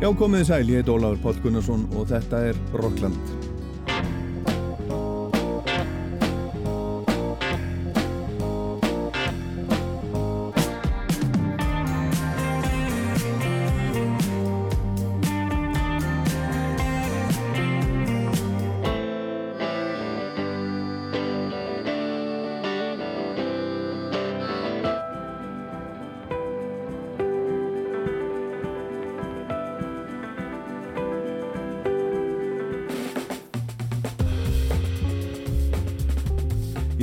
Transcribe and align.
Já, 0.00 0.08
komiði 0.16 0.46
sæl, 0.48 0.70
ég 0.72 0.80
heit 0.80 0.88
Ólafur 0.88 1.20
Pál 1.20 1.42
Gunnarsson 1.44 1.82
og 1.92 2.06
þetta 2.08 2.38
er 2.48 2.60
Rockland. 2.80 3.39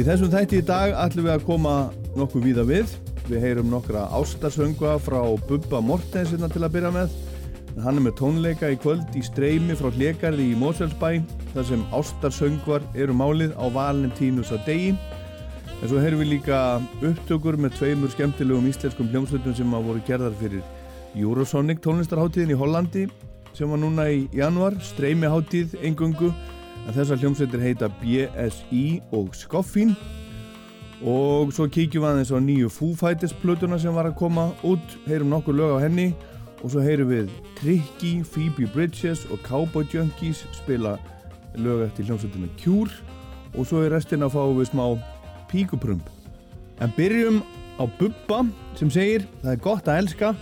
Þessum 0.08 0.30
þætti 0.32 0.62
í 0.62 0.64
dag 0.64 0.94
ætlum 1.04 1.26
við 1.26 1.34
að 1.34 1.42
koma 1.44 1.72
nokkuð 2.16 2.46
víða 2.46 2.64
við. 2.64 2.92
Við 3.28 3.42
heyrum 3.44 3.68
nokkra 3.74 4.06
ástarsöngva 4.16 4.94
frá 5.04 5.20
Bubba 5.50 5.82
Mortensina 5.84 6.48
til 6.48 6.62
að 6.64 6.78
byrja 6.78 6.92
með. 6.96 7.16
Hann 7.84 8.00
er 8.00 8.06
með 8.06 8.16
tónleika 8.22 8.70
í 8.72 8.78
kvöld 8.80 9.18
í 9.20 9.24
streymi 9.28 9.76
frá 9.76 9.90
hlekarði 9.92 10.46
í 10.54 10.56
Moselsbæ 10.62 11.10
þar 11.52 11.68
sem 11.68 11.84
ástarsöngvar 12.00 12.88
eru 12.96 13.18
málið 13.20 13.52
á 13.60 13.68
Valentínus 13.76 14.54
að 14.56 14.64
degi. 14.70 14.96
En 15.76 15.92
svo 15.92 16.00
heyrum 16.00 16.24
við 16.24 16.38
líka 16.38 16.62
upptökur 17.04 17.60
með 17.60 17.76
tveimur 17.82 18.14
skemmtilegum 18.16 18.72
íslenskum 18.72 19.12
hljómsveitum 19.12 19.60
sem 19.60 19.76
að 19.76 19.90
voru 19.92 20.06
gerðar 20.08 20.40
fyrir 20.40 20.64
Eurosonic 21.20 21.84
tónlistarháttíðin 21.84 22.56
í 22.56 22.62
Hollandi 22.64 23.09
sem 23.58 23.68
var 23.68 23.84
núna 23.84 24.08
í 24.08 24.24
januar, 24.31 24.80
streymiháttíð 24.94 25.76
engungu 25.84 26.31
en 26.86 26.94
þessar 26.95 27.20
hljómsveitir 27.22 27.64
heita 27.64 27.89
BSI 28.02 28.86
og 29.16 29.33
Skoffin 29.36 29.95
og 31.06 31.52
svo 31.53 31.67
kíkjum 31.69 32.02
við 32.02 32.09
aðeins 32.09 32.31
á 32.34 32.39
nýju 32.42 32.69
Foo 32.73 32.95
Fighters 32.97 33.36
plötuna 33.38 33.78
sem 33.78 33.94
var 33.94 34.09
að 34.09 34.17
koma 34.17 34.50
út. 34.66 34.95
Heyrum 35.06 35.30
nokkur 35.30 35.53
lög 35.53 35.78
á 35.78 35.86
henni. 35.86 36.14
Og 36.66 36.73
svo 36.73 36.81
heyrum 36.81 37.11
við 37.11 37.30
Tricky, 37.59 38.23
Phoebe 38.25 38.66
Bridges 38.73 39.28
og 39.30 39.44
Cowboy 39.45 39.86
Junkies 39.94 40.42
spila 40.58 40.95
lög 41.53 41.86
eftir 41.86 42.09
hljómsveitinu 42.09 42.50
Cure. 42.58 42.89
Og 43.53 43.69
svo 43.69 43.84
er 43.86 43.94
restin 43.94 44.25
að 44.25 44.34
fá 44.34 44.41
við 44.58 44.72
smá 44.72 44.86
píkuprump. 45.52 46.09
En 46.81 46.94
byrjum 46.97 47.44
á 47.78 47.86
Bubba 48.00 48.41
sem 48.78 48.89
segir 48.89 49.28
það 49.44 49.53
er 49.53 49.62
gott 49.62 49.88
að 49.88 50.02
elska 50.02 50.34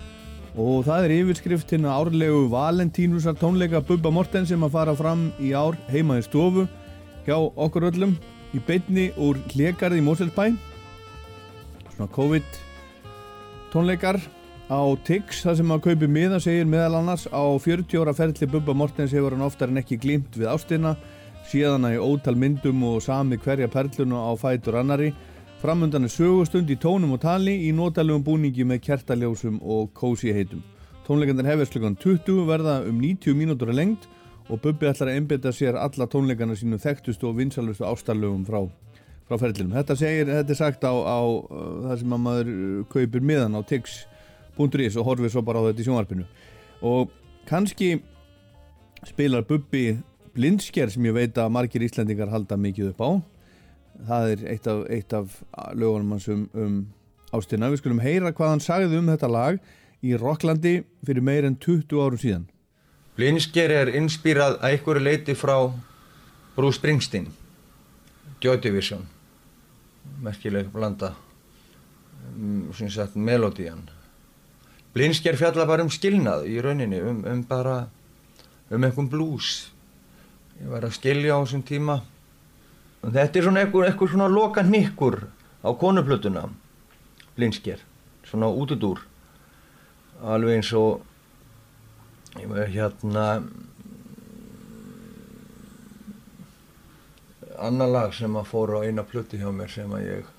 og 0.56 0.86
það 0.88 1.06
er 1.06 1.14
yfirskrift 1.18 1.72
hérna 1.74 1.98
árlegu 2.00 2.46
Valentínusar 2.52 3.36
tónleika 3.40 3.82
Bubba 3.84 4.12
Morten 4.14 4.48
sem 4.48 4.62
að 4.64 4.78
fara 4.78 4.96
fram 4.96 5.28
í 5.44 5.52
ár 5.52 5.76
heima 5.92 6.22
í 6.22 6.24
stofu 6.24 6.64
hjá 7.26 7.36
okkur 7.36 7.90
öllum 7.90 8.16
í 8.56 8.62
beinni 8.64 9.10
úr 9.20 9.42
hlekarði 9.52 10.00
í 10.00 10.06
Moselsbæ 10.06 10.54
svona 11.96 12.08
COVID 12.16 12.64
tónleikar 13.74 14.22
á 14.72 14.80
Tix 15.06 15.44
það 15.46 15.60
sem 15.60 15.76
að 15.76 15.84
kaupi 15.90 16.08
miða 16.10 16.40
segir 16.42 16.66
meðal 16.66 17.02
annars. 17.02 17.28
Á 17.30 17.44
40 17.60 18.02
ára 18.02 18.16
ferli 18.18 18.48
Bubba 18.50 18.74
Mortens 18.74 19.14
hefur 19.14 19.36
hann 19.36 19.46
oftar 19.46 19.70
en 19.70 19.82
ekki 19.82 20.00
glýmt 20.02 20.40
við 20.40 20.50
ástina 20.50 20.96
síðan 21.52 21.86
að 21.86 21.98
í 21.98 22.02
ótal 22.02 22.36
myndum 22.40 22.82
og 22.88 23.04
sami 23.06 23.38
hverja 23.38 23.70
perlunu 23.70 24.18
á 24.18 24.32
fætur 24.40 24.80
annari 24.80 25.12
Framundan 25.62 26.04
er 26.04 26.12
sögustund 26.12 26.68
í 26.68 26.76
tónum 26.76 27.14
og 27.16 27.22
tali 27.24 27.54
í 27.64 27.70
nótalegum 27.74 28.24
búningi 28.26 28.66
með 28.68 28.82
kertaljósum 28.90 29.62
og 29.64 29.94
kósi 29.96 30.34
heitum. 30.36 30.60
Tónleikandar 31.08 31.48
hefist 31.48 31.72
klukkan 31.72 31.96
20 32.02 32.42
verða 32.50 32.74
um 32.90 32.98
90 33.00 33.38
mínútur 33.40 33.72
að 33.72 33.80
lengt 33.80 34.08
og 34.50 34.60
Bubbi 34.62 34.90
ætlar 34.90 35.14
að 35.14 35.20
einbita 35.22 35.54
sér 35.56 35.78
alla 35.80 36.08
tónleikana 36.12 36.58
sínu 36.60 36.80
þekktustu 36.84 37.30
og 37.30 37.38
vinsalustu 37.40 37.86
ástarlögum 37.88 38.44
frá, 38.46 38.66
frá 39.30 39.40
ferlinum. 39.42 39.72
Þetta, 39.78 39.96
þetta 39.96 40.54
er 40.54 40.60
sagt 40.60 40.84
á, 40.84 40.92
á 40.92 41.20
uh, 41.24 41.70
það 41.86 42.02
sem 42.02 42.18
að 42.18 42.24
maður 42.26 42.52
uh, 42.52 42.82
kaupir 42.92 43.24
miðan 43.24 43.56
á 43.56 43.62
tix.is 43.70 45.00
og 45.00 45.08
horfir 45.08 45.32
svo 45.32 45.46
bara 45.46 45.64
á 45.64 45.68
þetta 45.70 45.86
í 45.86 45.88
sjónvarpinu. 45.88 46.28
Og 46.84 47.16
kannski 47.48 47.94
spilar 49.08 49.48
Bubbi 49.48 49.88
blindsker 50.36 50.92
sem 50.92 51.08
ég 51.08 51.16
veit 51.16 51.40
að 51.40 51.56
margir 51.56 51.88
íslendingar 51.88 52.34
halda 52.34 52.60
mikið 52.60 52.92
upp 52.92 53.02
á 53.08 53.10
það 54.04 54.32
er 54.34 54.44
eitt 54.54 54.68
af, 54.68 54.84
eitt 54.92 55.16
af 55.16 55.40
lögunum 55.74 56.16
hans 56.16 56.28
um, 56.32 56.46
um 56.54 56.78
ástina. 57.36 57.70
Við 57.72 57.82
skulum 57.82 58.04
heyra 58.04 58.34
hvað 58.36 58.54
hann 58.54 58.64
sagði 58.64 59.00
um 59.00 59.10
þetta 59.12 59.32
lag 59.32 59.60
í 60.06 60.14
Rocklandi 60.20 60.76
fyrir 61.06 61.26
meir 61.26 61.48
en 61.48 61.58
20 61.62 62.02
árum 62.02 62.22
síðan. 62.22 62.46
Blinsker 63.16 63.72
er 63.72 63.94
inspírað 63.96 64.58
að 64.60 64.74
einhverju 64.74 65.04
leiti 65.06 65.36
frá 65.40 65.56
Bruce 66.56 66.80
Springsteen, 66.80 67.30
Joy 68.44 68.60
Division, 68.64 69.06
merkileg 70.24 70.68
blanda, 70.72 71.14
um, 72.34 72.74
sem 72.76 72.92
sagt 72.92 73.16
melodían. 73.16 73.86
Blinsker 74.96 75.36
fjalla 75.40 75.66
bara 75.68 75.84
um 75.84 75.92
skilnað 75.92 76.46
í 76.52 76.60
rauninni, 76.64 77.00
um, 77.04 77.24
um 77.28 77.44
bara, 77.48 77.86
um 78.70 78.84
einhvern 78.84 79.10
blues. 79.12 79.70
Ég 80.60 80.72
var 80.72 80.88
að 80.88 80.96
skilja 80.96 81.36
á 81.36 81.44
þessum 81.44 81.64
tíma 81.68 81.98
Þetta 83.06 83.38
er 83.38 83.46
svona 83.46 83.62
eitthvað, 83.62 83.88
eitthvað 83.90 84.14
svona 84.16 84.28
loka 84.32 84.64
nikkur 84.66 85.20
á 85.62 85.70
konuplötuna, 85.78 86.48
Linsker, 87.38 87.82
svona 88.26 88.48
útudúr, 88.50 89.02
alveg 90.26 90.58
eins 90.58 90.72
og, 90.74 91.04
ég 92.40 92.50
veið 92.50 92.72
hérna, 92.74 93.26
annar 97.62 97.92
lag 97.92 98.16
sem 98.16 98.34
að 98.36 98.50
fóra 98.50 98.82
á 98.82 98.86
eina 98.88 99.06
plötu 99.06 99.38
hjá 99.38 99.52
mér 99.54 99.70
sem 99.72 99.92
að 99.96 100.08
ég, 100.08 100.32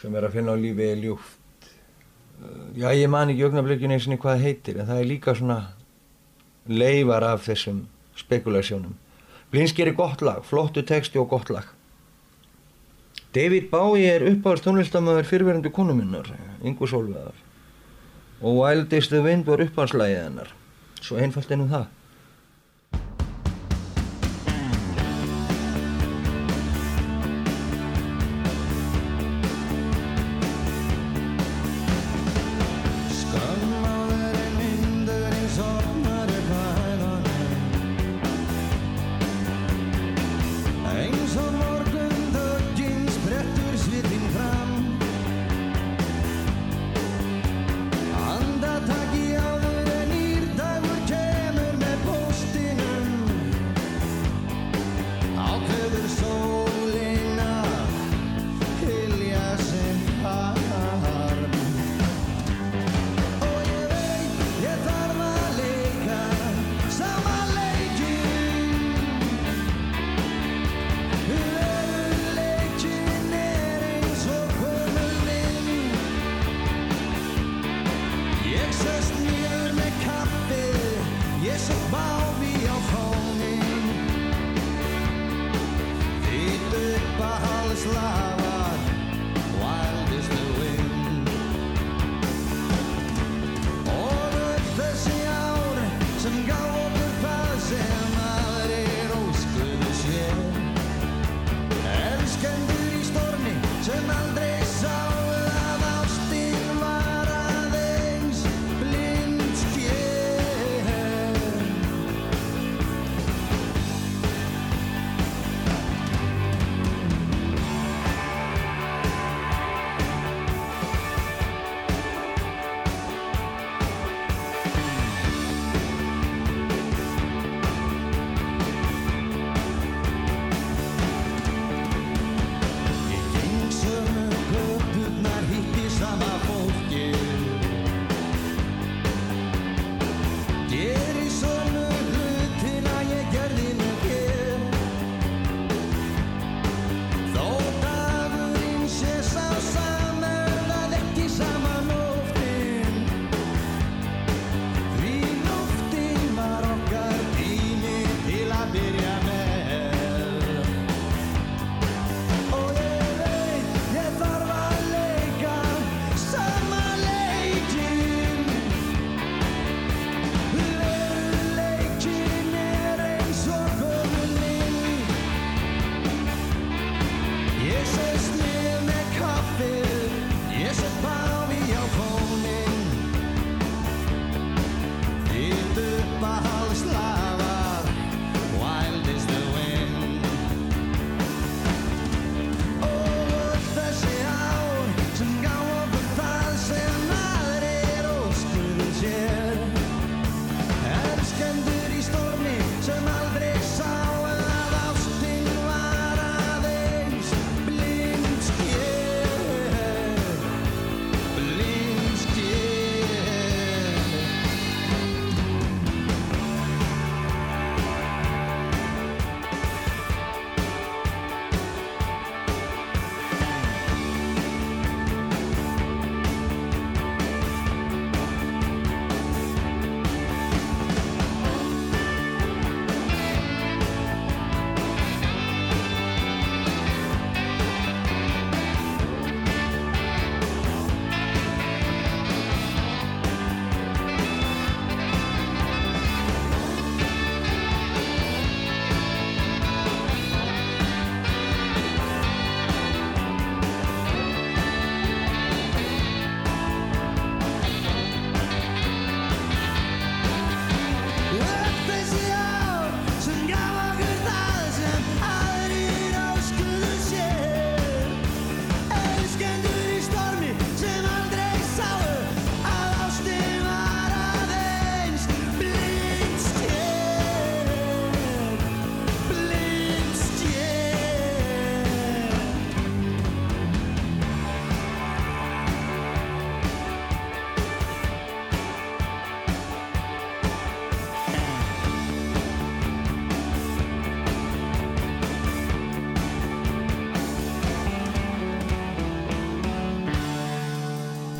sem 0.00 0.14
er 0.16 0.28
að 0.28 0.38
finna 0.38 0.54
á 0.56 0.62
lífið 0.62 0.92
er 0.94 1.02
ljúft. 1.02 1.68
Já, 2.78 2.88
ég 2.94 3.10
man 3.10 3.32
ekki 3.32 3.44
augnablikinu 3.48 3.98
eins 3.98 4.08
og 4.08 4.22
hvað 4.22 4.46
heitir, 4.46 4.78
en 4.78 4.88
það 4.88 5.02
er 5.02 5.10
líka 5.10 5.34
svona 5.36 5.58
leifar 6.70 7.26
af 7.26 7.44
þessum 7.44 7.84
spekulasjónum. 8.16 8.96
Blinsker 9.52 9.88
er 9.88 9.96
gott 9.96 10.22
lag, 10.24 10.42
flottu 10.44 10.82
texti 10.84 11.18
og 11.20 11.30
gott 11.32 11.50
lag. 11.50 11.68
David 13.32 13.68
Bowie 13.70 14.08
er 14.08 14.24
uppáðast 14.28 14.66
tónlistamöður 14.66 15.28
fyrverðandi 15.28 15.72
konu 15.72 15.94
minnar, 15.96 16.30
Ingu 16.64 16.88
Solveðar. 16.88 17.36
Og 18.40 18.60
Wildest 18.60 19.12
the 19.12 19.20
Wind 19.24 19.48
var 19.48 19.62
uppáðslægið 19.64 20.20
hennar. 20.22 20.52
Svo 21.00 21.18
einfalt 21.20 21.50
ennum 21.54 21.70
það. 21.72 21.86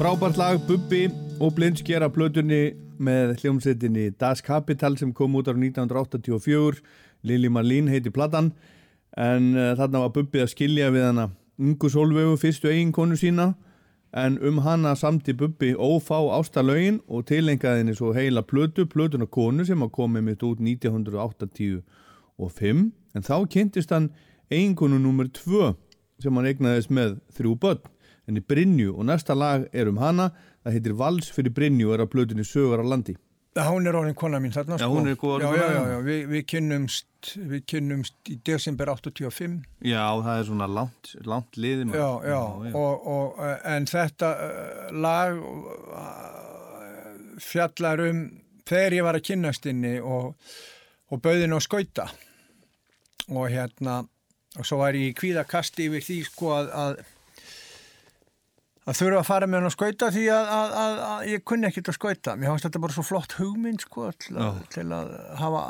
Frábært 0.09 0.39
lag 0.41 0.57
Bubbi 0.65 1.11
og 1.37 1.51
Blindsker 1.53 2.01
að 2.01 2.15
plötunni 2.15 2.73
með 2.97 3.43
hljómsettinni 3.43 4.07
Das 4.17 4.41
Kapital 4.41 4.97
sem 4.97 5.11
kom 5.13 5.35
út 5.37 5.51
á 5.53 5.53
1984 5.53 6.81
Lili 7.29 7.51
Marlín 7.53 7.91
heiti 7.93 8.09
platan 8.09 8.49
en 9.21 9.53
uh, 9.53 9.77
þarna 9.77 10.01
var 10.07 10.15
Bubbi 10.15 10.41
að 10.41 10.49
skilja 10.55 10.89
við 10.95 11.05
hana. 11.11 11.29
Ungu 11.61 11.91
Solveigu 11.93 12.41
fyrstu 12.41 12.73
eiginkonu 12.73 13.21
sína 13.21 13.53
en 14.17 14.41
um 14.41 14.63
hana 14.65 14.97
samti 14.97 15.37
Bubbi 15.37 15.75
ófá 15.77 16.25
ástalögin 16.39 17.05
og 17.05 17.29
tilengaði 17.29 17.83
henni 17.83 17.93
svo 18.01 18.17
heila 18.17 18.41
plötu, 18.41 18.89
plötuna 18.89 19.29
konu 19.29 19.61
sem 19.69 19.85
að 19.85 19.93
komi 19.93 20.25
mitt 20.25 20.41
út 20.41 20.57
1985 20.57 21.85
en 23.13 23.29
þá 23.29 23.45
kynntist 23.45 23.93
hann 23.93 24.09
eiginkonu 24.49 24.97
nummer 25.05 25.29
2 25.29 25.77
sem 26.25 26.33
hann 26.33 26.49
egnaðist 26.55 26.89
með 26.89 27.21
þrjú 27.37 27.61
börn 27.61 27.85
henni 28.29 28.45
Brynju 28.45 28.95
og 28.95 29.09
næsta 29.09 29.35
lag 29.37 29.67
er 29.73 29.89
um 29.91 29.99
hana. 30.03 30.31
Það 30.65 30.77
heitir 30.77 30.99
Vals 31.01 31.33
fyrir 31.33 31.55
Brynju 31.57 31.89
og 31.89 31.97
er 31.97 32.05
að 32.05 32.13
blöðinni 32.15 32.45
sögur 32.47 32.85
á 32.85 32.87
landi. 32.87 33.17
Já, 33.59 33.65
hún 33.73 33.89
er 33.91 33.97
orðin 33.99 34.15
kona 34.15 34.39
mín 34.39 34.53
þarna 34.55 34.77
Já, 34.77 34.85
sko. 34.85 34.95
hún 34.95 35.09
er 35.11 35.17
góð 35.19 35.43
Já, 35.43 35.49
já, 35.57 35.69
já, 35.73 35.83
já. 35.91 35.99
Vi, 36.07 36.17
við 36.31 36.43
kynnumst 36.53 37.31
við 37.51 37.63
kynnumst 37.73 38.31
í 38.31 38.37
desember 38.47 38.93
85 38.93 39.57
Já, 39.83 40.05
það 40.23 40.35
er 40.35 40.45
svona 40.47 40.69
langt, 40.71 41.11
langt 41.27 41.59
liði 41.59 41.89
já, 41.91 42.11
já, 42.29 42.43
Og, 42.71 43.09
og, 43.15 43.41
eh, 43.43 43.57
en 43.73 43.89
þetta 43.91 44.31
uh, 44.45 44.93
lag 44.95 45.41
uh, 45.41 46.13
fjallar 47.43 48.05
um 48.05 48.23
þegar 48.69 48.99
ég 48.99 49.09
var 49.09 49.19
að 49.19 49.27
kynnast 49.31 49.67
inni 49.71 49.97
og, 49.99 50.35
og 51.09 51.23
bauðin 51.25 51.57
á 51.57 51.61
skauta. 51.65 52.07
Og 53.33 53.49
hérna 53.49 54.03
og 54.59 54.67
svo 54.67 54.81
var 54.83 54.97
ég 54.97 55.13
í 55.13 55.17
kvíðakasti 55.17 55.89
yfir 55.89 56.05
því 56.05 56.19
sko 56.29 56.53
að, 56.57 56.71
að 56.83 56.93
að 58.89 58.97
þurfa 58.97 59.19
að 59.21 59.27
fara 59.29 59.49
með 59.49 59.59
hann 59.59 59.69
að 59.69 59.75
skauta 59.75 60.09
því 60.15 60.23
að, 60.33 60.51
að, 60.55 60.77
að, 60.83 61.01
að 61.09 61.27
ég 61.29 61.43
kunni 61.51 61.69
ekkert 61.69 61.91
að 61.93 61.97
skauta. 61.99 62.37
Mér 62.39 62.53
fannst 62.53 62.69
þetta 62.69 62.83
bara 62.85 62.97
svo 62.97 63.05
flott 63.05 63.35
hugmynd 63.37 63.85
sko 63.85 64.07
til 64.25 64.37
til 64.73 64.87
að 64.97 65.11
hafa 65.41 65.65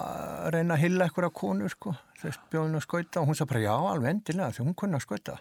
reyna 0.55 0.77
að 0.77 0.85
hilla 0.85 1.09
eitthvað 1.09 1.35
konu 1.41 1.73
sko 1.73 1.95
þess 2.21 2.45
bjóðin 2.53 2.79
að 2.79 2.87
skauta. 2.87 3.23
Og 3.23 3.31
hún 3.31 3.39
sagði 3.39 3.53
bara 3.55 3.65
já 3.65 3.75
alveg 3.75 4.13
endilega 4.13 4.55
því 4.55 4.69
hún 4.69 4.79
kunni 4.79 4.99
að 4.99 5.07
skauta. 5.07 5.39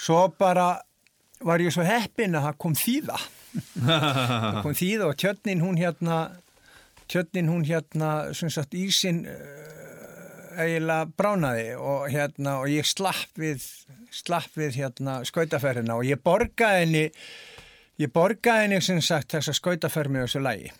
Svo 0.00 0.20
bara 0.38 0.68
var 1.46 1.64
ég 1.64 1.74
svo 1.74 1.86
heppin 1.86 2.38
að 2.38 2.46
það 2.48 2.60
kom 2.66 2.78
þýða. 2.78 3.18
Það 3.80 4.62
kom 4.62 4.78
þýða 4.82 5.10
og 5.10 5.18
tjötnin 5.24 5.64
hún 5.64 5.80
hérna 5.80 6.20
tjötnin 7.10 7.50
hún 7.50 7.66
hérna 7.66 8.10
sem 8.36 8.52
sagt 8.52 8.76
ísin 8.78 9.24
eiginlega 10.64 11.08
bránaði 11.18 11.68
og 11.78 12.06
hérna 12.12 12.58
og 12.62 12.68
ég 12.72 12.86
slapp 12.88 13.40
við 13.40 13.64
slapp 14.14 14.52
við 14.58 14.78
hérna 14.80 15.20
skautaferðina 15.28 15.96
og 15.98 16.04
ég 16.08 16.20
borgaði 16.24 16.84
henni 16.84 17.04
ég 18.00 18.12
borgaði 18.14 18.66
henni 18.66 18.80
sem 18.84 19.00
sagt 19.04 19.36
þessa 19.36 19.54
skautaferð 19.56 20.16
með 20.16 20.28
þessu 20.28 20.44
lægi 20.46 20.72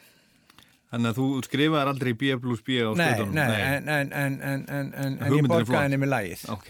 Þannig 0.90 1.12
að 1.12 1.18
þú 1.20 1.26
skrifaði 1.46 1.90
aldrei 1.92 2.12
B 2.18 2.32
plus 2.42 2.62
B 2.66 2.80
á 2.82 2.90
nei, 2.99 3.04
skautunum? 3.12 3.34
nei, 3.38 3.60
en, 3.62 3.87
en, 3.87 4.08
en, 4.10 4.40
en, 4.42 4.64
en, 4.70 4.90
en, 5.22 5.37
ég 5.38 5.46
borgaði 5.46 5.84
henni 5.84 6.00
með 6.02 6.10
lægið 6.16 6.40
Ok. 6.56 6.66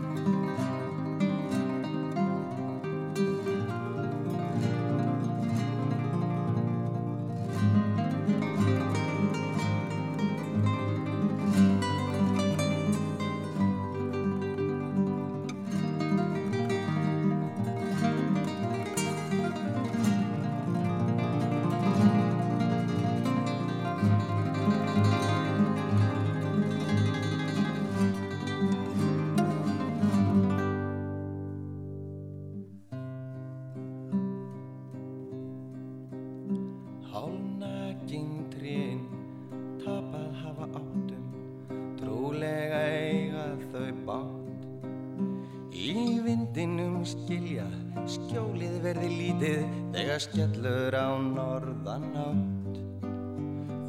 skellur 50.21 50.93
á 50.93 51.09
norðan 51.17 52.09
átt 52.21 52.81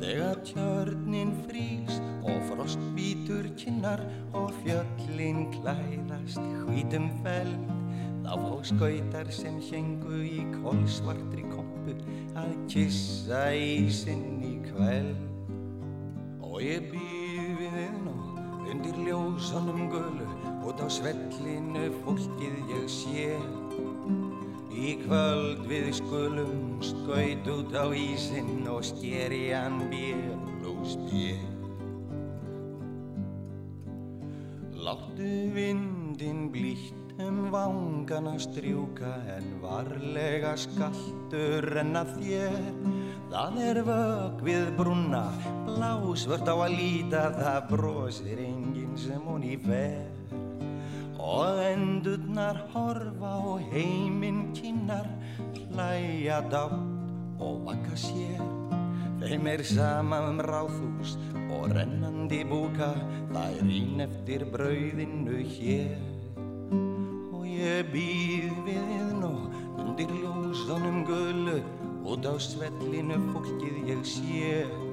Þegar 0.03 0.41
tjörnin 0.43 1.29
frýs 1.45 2.01
og 2.27 2.41
frost 2.49 2.81
býtur 2.97 3.47
kinnar 3.55 4.01
og 4.35 4.51
fjöllin 4.65 5.45
klæðast 5.53 6.43
hvítum 6.65 7.07
feld 7.23 7.69
þá 8.25 8.33
fá 8.35 8.57
skautar 8.67 9.31
sem 9.35 9.61
hengu 9.69 10.19
í 10.27 10.43
kolsvartri 10.57 11.47
kompu 11.53 11.95
að 12.35 12.51
kissa 12.73 13.45
í 13.55 13.87
kveld. 14.67 15.23
Og 16.43 16.59
ég 16.67 16.91
býð 16.91 17.55
við 17.63 17.81
inn 17.87 18.11
og 18.11 18.69
undir 18.73 18.99
ljósanum 19.07 19.87
gulu 19.93 20.27
út 20.67 20.83
á 20.83 20.89
svellinu 20.91 21.91
fólkið 22.03 22.75
ég 22.75 22.91
sé 22.91 23.29
Í 24.73 24.97
kvöld 25.05 25.67
við 25.69 25.91
skulum 26.01 26.81
skaut 26.85 27.49
út 27.53 27.77
á 27.77 27.87
ísinn 27.93 28.65
og 28.73 28.81
skeri 28.87 29.51
hann 29.53 29.83
björn. 29.93 30.43
Láttu 34.83 35.29
vindin 35.55 36.49
blítt 36.51 37.13
um 37.23 37.53
vangana 37.53 38.39
strjúka 38.39 39.13
en 39.37 39.61
varlega 39.63 40.57
skaltur 40.59 41.69
en 41.79 41.95
að 42.01 42.11
þér. 42.17 42.57
Það 43.31 43.61
er 43.69 43.81
vög 43.87 44.43
við 44.49 44.67
brúna, 44.81 45.23
blásvört 45.69 46.51
á 46.51 46.57
að 46.57 46.75
líta, 46.81 47.23
það 47.39 47.71
brosir 47.71 48.43
enginn 48.43 48.99
sem 48.99 49.23
hún 49.29 49.47
í 49.47 49.55
fer. 49.63 50.22
Og 51.23 51.61
endurnar 51.63 52.57
horfa 52.73 53.37
og 53.47 53.61
heiminn 53.71 54.49
kynnar 54.57 55.07
hlæja 55.55 56.41
dátt 56.51 57.39
og 57.39 57.63
vaka 57.67 57.95
sér. 57.95 58.43
Þeim 59.23 59.47
er 59.47 59.63
sama 59.63 60.19
um 60.27 60.41
ráðhús 60.43 61.15
og 61.55 61.71
rennandi 61.77 62.43
búka, 62.51 62.91
það 63.31 63.59
er 63.61 63.71
ín 63.71 64.03
eftir 64.03 64.45
brauðinu 64.51 65.39
hér. 65.47 65.95
Og 67.31 67.47
ég 67.47 67.93
býð 67.95 68.59
við 68.67 69.13
nú 69.23 69.35
undir 69.79 70.11
ljósanum 70.11 71.05
gullu, 71.07 71.61
út 72.03 72.27
á 72.27 72.35
svellinu 72.35 73.21
fólkið 73.31 73.93
ég 73.95 74.03
sé. 74.03 74.92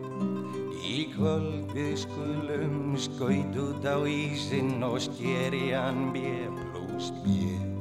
Í 0.80 1.10
kvöld 1.12 1.74
við 1.76 1.96
skulum 2.06 2.94
skaut 2.96 3.58
út 3.60 3.84
á 3.84 4.00
ísinn 4.08 4.80
og 4.86 5.00
skeri 5.04 5.74
hann 5.76 6.14
bjö 6.16 6.48
pluss 6.72 7.12
bjö. 7.26 7.79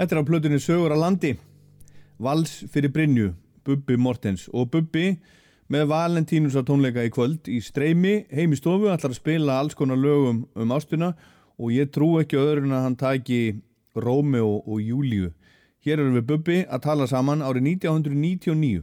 Þetta 0.00 0.16
er 0.16 0.20
á 0.24 0.28
plötunni 0.30 0.58
Sögur 0.64 0.94
að 0.94 1.02
landi, 1.02 1.30
Vals 2.24 2.54
fyrir 2.72 2.88
Brynju, 2.88 3.34
Bubbi 3.68 3.98
Mortens 4.00 4.46
og 4.48 4.70
Bubbi 4.72 5.18
með 5.68 5.90
Valentínus 5.90 6.56
á 6.56 6.64
tónleika 6.64 7.04
í 7.04 7.10
kvöld 7.12 7.50
í 7.52 7.58
streymi 7.60 8.14
heim 8.32 8.54
í 8.56 8.56
stofu, 8.56 8.88
ætlar 8.88 9.12
að 9.12 9.18
spila 9.18 9.58
alls 9.60 9.76
konar 9.76 10.00
lögum 10.00 10.46
um 10.56 10.72
ástuna 10.72 11.10
og 11.60 11.74
ég 11.76 11.92
trú 11.92 12.14
ekki 12.22 12.40
öðru 12.40 12.64
en 12.64 12.72
að 12.78 12.86
hann 12.86 12.96
taki 12.96 13.40
Rómeo 13.92 14.62
og 14.64 14.80
Júliu. 14.80 15.34
Hér 15.84 16.00
erum 16.00 16.16
við 16.16 16.26
Bubbi 16.32 16.58
að 16.64 16.86
tala 16.88 17.10
saman 17.10 17.44
árið 17.44 17.68
1999. 17.74 18.80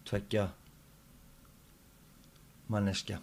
tveggja 0.08 0.48
manneskja. 2.72 3.18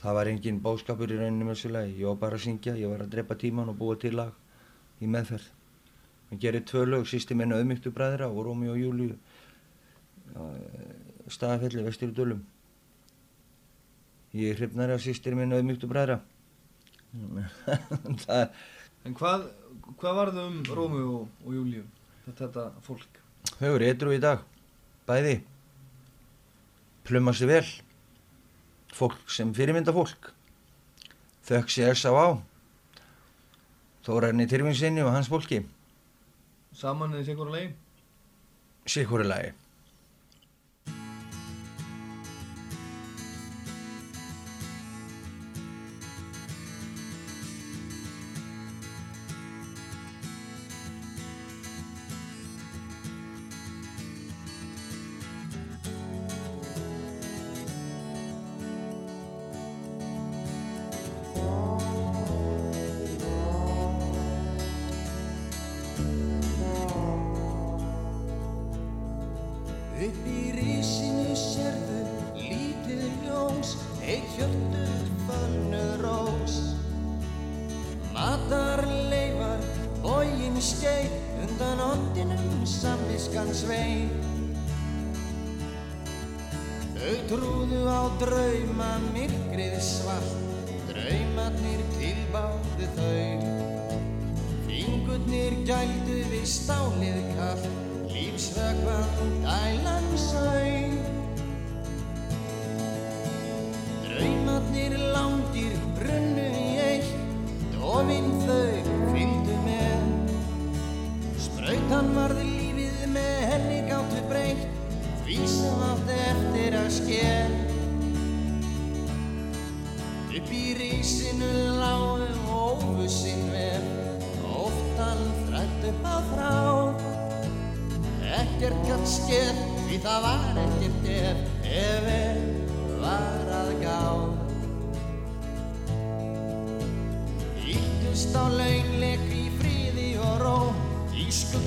Það 0.00 0.16
var 0.16 0.30
engin 0.30 0.60
bóskapur 0.64 1.12
í 1.12 1.18
rauninu 1.18 1.44
með 1.44 1.58
þessu 1.58 1.72
lagi. 1.74 1.96
Ég 2.00 2.08
var 2.08 2.20
bara 2.22 2.38
að 2.38 2.46
syngja, 2.46 2.76
ég 2.80 2.88
var 2.88 3.02
að 3.04 3.10
drepa 3.14 3.36
tíman 3.36 3.68
og 3.68 3.76
búa 3.80 3.98
til 4.00 4.14
lag 4.16 4.32
í 5.00 5.08
meðferð. 5.10 5.50
Ég 6.30 6.40
gerði 6.40 6.62
tvö 6.70 6.86
lög, 6.86 7.04
sýsti 7.10 7.36
minna 7.36 7.58
auðmygtu 7.58 7.92
bræðra 7.92 8.30
og 8.30 8.46
Rómi 8.46 8.70
og 8.72 8.80
Júliu 8.80 9.18
staðafelli 11.30 11.82
vestur 11.84 12.12
í 12.12 12.16
dölum 12.16 12.42
ég 14.36 14.58
hrifnar 14.58 14.92
af 14.94 15.02
sýstir 15.02 15.34
minna 15.34 15.58
auðmygtu 15.58 15.88
bræðra. 15.90 16.20
Það... 18.24 18.60
en 19.06 19.16
hvað, 19.16 19.46
hvað 20.00 20.18
var 20.18 20.32
það 20.34 20.48
um 20.50 20.58
Rómi 20.76 21.02
og, 21.04 21.28
og 21.46 21.56
Júliu 21.56 21.84
þetta, 22.26 22.70
fólk? 22.84 23.20
Þau 23.58 23.70
eru 23.74 23.88
edru 23.88 24.14
í 24.14 24.20
dag 24.22 24.44
bæði. 25.08 25.40
Pluma 27.08 27.34
sér 27.34 27.50
vel. 27.50 27.64
Fólk 28.94 29.30
sem 29.32 29.50
fyrirmynda 29.56 29.94
fólk. 29.96 30.30
Þökk 31.48 31.72
sér 31.72 31.96
á 31.96 32.38
Þórarni 34.04 34.46
Tyrfinsinni 34.48 35.02
og 35.04 35.12
hans 35.12 35.28
fólki. 35.28 35.64
Saman 36.72 37.12
eða 37.16 37.26
sikkur 37.26 37.50
að 37.50 37.56
lagi? 37.56 37.72
Sikkur 38.88 39.24
að 39.24 39.32
lagi 39.34 39.50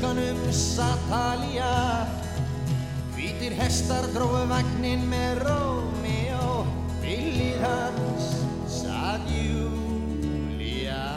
í 0.03 0.05
skugganum 0.05 0.51
satt 0.51 0.99
Halía. 1.09 2.07
Hvítir 3.15 3.53
hestar 3.55 4.03
dróðu 4.11 4.49
vagnin 4.49 5.07
með 5.07 5.43
Rómíó, 5.47 6.65
villið 7.01 7.61
hans 7.63 8.43
satt 8.67 9.23
Júlía. 9.31 11.07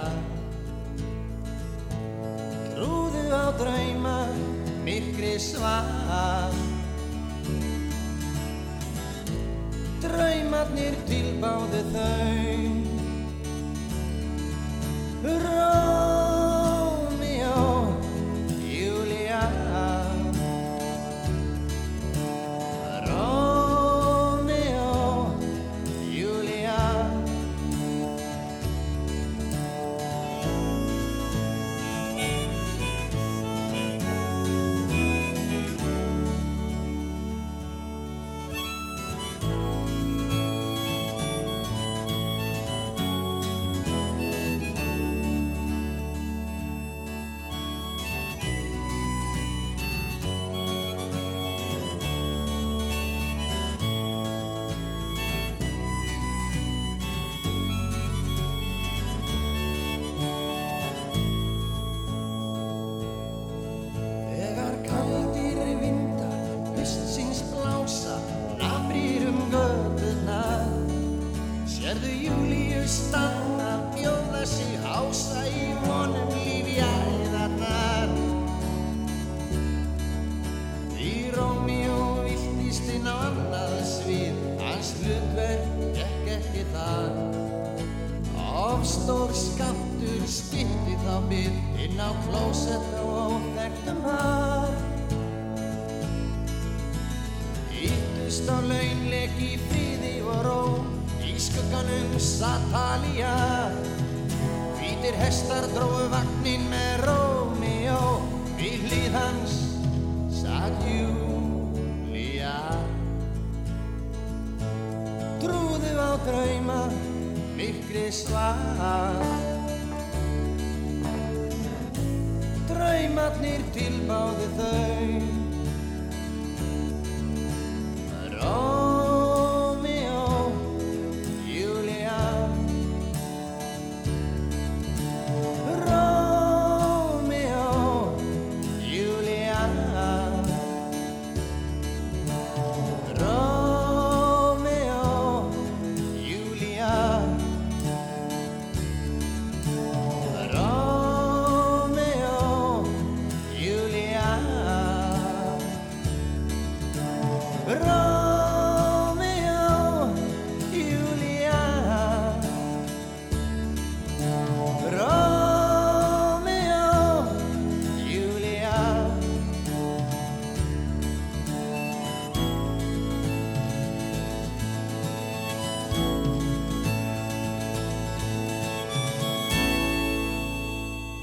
Trúðu 2.70 3.26
á 3.34 3.50
drauma, 3.58 4.28
myrkri 4.84 5.34
svaf 5.38 6.54
Draumarnir 10.00 10.94
tilbáðu 11.08 11.82
þau 11.90 12.45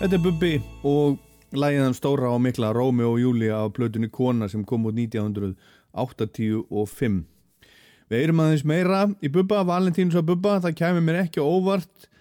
Þetta 0.03 0.17
er 0.17 0.19
Bubbi 0.19 0.57
og 0.83 1.15
lægiðan 1.55 1.93
stóra 1.95 2.27
og 2.35 2.41
mikla 2.43 2.73
Rómi 2.75 3.05
og 3.07 3.21
Júlia 3.21 3.63
á 3.63 3.71
plötunni 3.71 4.09
Kona 4.11 4.49
sem 4.51 4.65
kom 4.67 4.83
út 4.89 4.97
1985. 4.99 7.21
Við 8.11 8.19
erum 8.19 8.41
aðeins 8.43 8.65
meira 8.67 9.07
í 9.23 9.31
Bubba, 9.31 9.63
Valentínus 9.63 10.19
og 10.19 10.27
Bubba, 10.27 10.59
það 10.59 10.75
kæmi 10.81 10.99
mér 11.07 11.21
ekki 11.21 11.39
óvart 11.39 12.11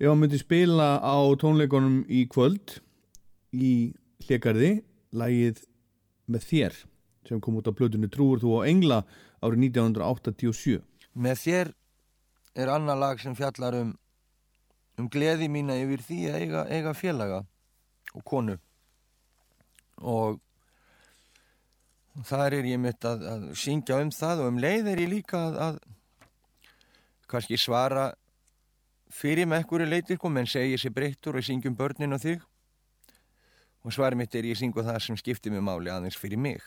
ef 0.00 0.08
hann 0.08 0.16
myndi 0.22 0.40
spila 0.40 0.96
á 0.96 1.20
tónleikonum 1.44 2.08
í 2.08 2.24
kvöld 2.32 2.80
í 3.52 3.92
hlekarði, 4.24 4.80
lægið 5.12 5.60
með 6.24 6.40
þér 6.48 6.72
sem 7.28 7.36
kom 7.36 7.60
út 7.60 7.68
á 7.68 7.76
plötunni 7.76 8.08
Trúur 8.08 8.40
þú 8.40 8.64
á 8.64 8.72
Engla 8.72 9.04
árið 9.44 9.68
1987. 9.68 10.80
Með 11.20 11.36
þér 11.44 11.76
er 12.64 12.72
annar 12.80 12.96
lag 12.96 13.20
sem 13.20 13.36
fjallar 13.36 13.76
um, 13.76 13.92
um 15.00 15.08
gleði 15.12 15.48
mína 15.52 15.76
yfir 15.80 16.04
því 16.06 16.20
að 16.30 16.38
eiga, 16.44 16.64
eiga 16.68 16.94
félaga 16.96 17.40
og 18.14 18.24
konu. 18.26 18.56
Og 20.00 20.40
þar 22.26 22.58
er 22.58 22.68
ég 22.72 22.80
mitt 22.80 23.04
að, 23.06 23.24
að 23.28 23.48
syngja 23.58 24.00
um 24.02 24.12
það 24.14 24.44
og 24.44 24.52
um 24.52 24.60
leið 24.60 24.92
er 24.92 25.02
ég 25.04 25.12
líka 25.14 25.40
að, 25.48 25.58
að 25.66 25.80
kannski 27.30 27.58
svara 27.60 28.10
fyrir 29.10 29.48
með 29.48 29.64
ekkur 29.64 29.86
leiti 29.86 30.16
sko, 30.18 30.30
menn 30.30 30.48
segir 30.48 30.80
sér 30.80 30.94
breyttur 30.94 31.38
og 31.38 31.46
syngjum 31.46 31.76
börnin 31.78 32.14
og 32.14 32.22
þig. 32.22 32.42
Og 33.80 33.94
svarið 33.96 34.20
mitt 34.20 34.34
er 34.36 34.48
ég 34.50 34.58
syngu 34.60 34.84
það 34.84 34.98
sem 35.02 35.18
skiptir 35.18 35.54
mig 35.54 35.64
máli 35.64 35.90
aðeins 35.90 36.18
fyrir 36.20 36.40
mig. 36.40 36.60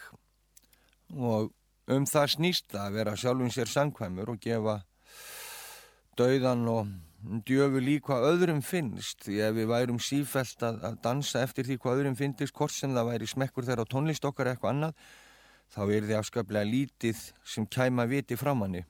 Og 1.13 1.51
um 1.93 2.07
það 2.09 2.31
snýst 2.37 2.71
það 2.71 2.85
að 2.87 2.97
vera 2.97 3.15
sjálfum 3.19 3.51
sér 3.53 3.69
sangkvæmur 3.69 4.33
og 4.33 4.39
gefa 4.41 4.79
dauðan 6.17 6.67
og 6.71 6.89
djöfu 7.47 7.79
lík 7.79 8.07
hvað 8.07 8.25
öðrum 8.33 8.61
finnst 8.65 9.23
því 9.25 9.37
ef 9.47 9.53
við 9.55 9.67
værum 9.71 9.99
sífælt 10.03 10.63
að, 10.67 10.79
að 10.89 10.97
dansa 11.05 11.43
eftir 11.45 11.67
því 11.67 11.77
hvað 11.79 11.99
öðrum 11.99 12.17
finnist 12.19 12.55
hvort 12.57 12.75
sem 12.75 12.95
það 12.95 13.11
væri 13.11 13.29
smekkur 13.31 13.67
þeirra 13.67 13.85
á 13.87 13.91
tónlist 13.93 14.27
okkar 14.27 14.51
eitthvað 14.51 14.73
annað 14.73 15.05
þá 15.73 15.81
er 15.85 16.07
því 16.07 16.17
afskaplega 16.19 16.69
lítið 16.69 17.21
sem 17.53 17.67
kæma 17.67 18.05
viti 18.11 18.37
framanni 18.39 18.83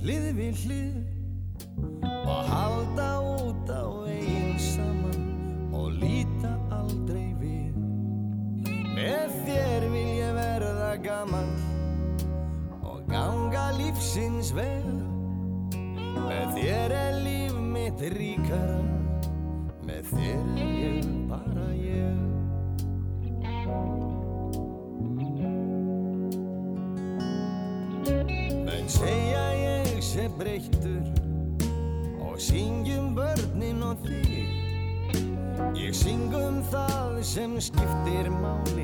hlið 0.00 0.26
við 0.32 0.60
hlið 0.64 2.04
og 2.24 2.46
halda 2.48 3.08
út 3.20 3.68
á 3.68 3.84
eigin 4.08 4.56
saman 4.56 5.26
og 5.76 5.90
líta 6.00 6.52
aldrei 6.72 7.34
við. 7.40 7.76
Með 8.96 9.34
þér 9.44 9.86
vil 9.92 10.06
ég 10.22 10.32
verða 10.38 10.94
gaman 11.04 11.52
og 12.80 13.04
ganga 13.10 13.66
lífsins 13.76 14.54
vel. 14.56 14.96
Með 16.16 16.56
þér 16.56 16.96
er 16.96 17.20
líf 17.26 17.60
mitt 17.74 18.00
ríkara, 18.16 18.80
það 37.20 37.26
sem 37.28 37.56
skiptir 37.60 38.28
máli 38.32 38.79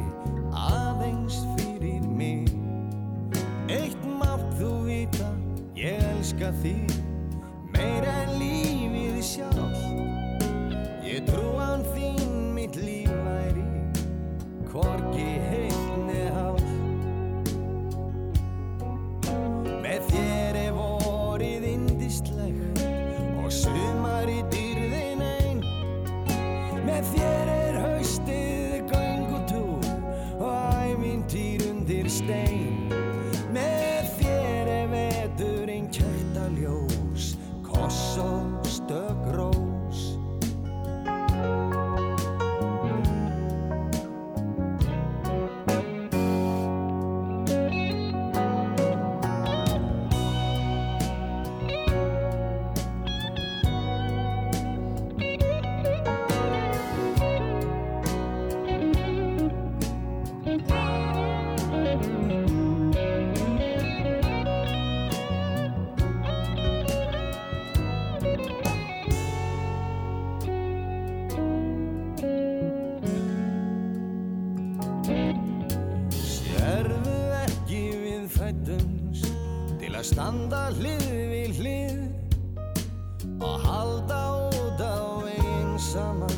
að 80.06 80.12
standa 80.12 80.58
hlið 80.76 81.06
við 81.30 81.56
hlið 81.58 83.40
og 83.42 83.64
halda 83.64 84.18
út 84.54 84.78
á 84.78 85.02
einn 85.32 85.72
saman 85.82 86.36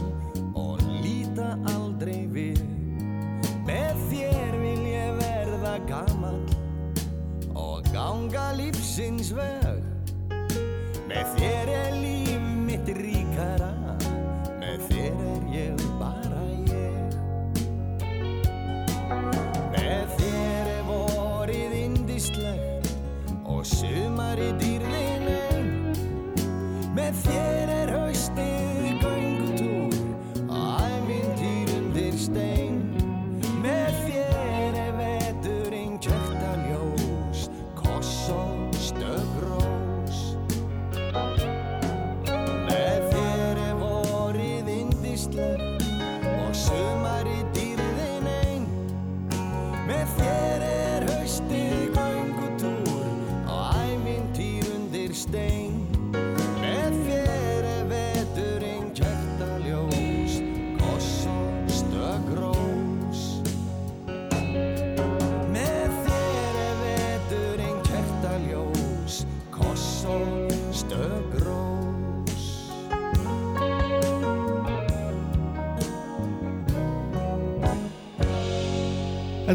og 0.56 0.80
líta 1.02 1.50
aldrei 1.74 2.24
við. 2.32 2.62
Með 3.68 4.00
þér 4.08 4.56
vil 4.62 4.88
ég 4.88 5.20
verða 5.20 5.76
gammal 5.90 6.40
og 7.52 7.84
ganga 7.92 8.52
lífsins 8.56 9.34
veg. 9.36 9.84
Með 11.08 11.36
þér 11.36 11.74
er 11.76 11.92
líf 11.98 12.07
Með 27.26 27.57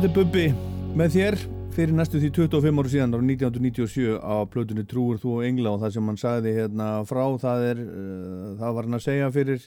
Þetta 0.03 0.19
er 0.19 0.25
Bubbi 0.27 0.95
með 0.99 1.13
þér 1.13 1.35
fyrir 1.71 1.93
næstu 1.95 2.19
því 2.19 2.29
25 2.35 2.79
ára 2.81 2.89
síðan 2.91 3.13
ára 3.15 3.23
1997 3.23 4.17
á 4.19 4.35
plötunni 4.51 4.83
Trúur 4.83 5.21
þú 5.21 5.37
og 5.37 5.45
Engla 5.47 5.71
og 5.71 5.79
það 5.79 5.93
sem 5.95 6.09
hann 6.11 6.19
sagði 6.19 6.51
hérna 6.57 6.87
frá 7.07 7.21
það 7.39 7.63
er, 7.69 7.79
uh, 7.85 8.49
það 8.59 8.75
var 8.75 8.89
hann 8.89 8.97
að 8.97 9.05
segja 9.05 9.29
fyrir, 9.37 9.63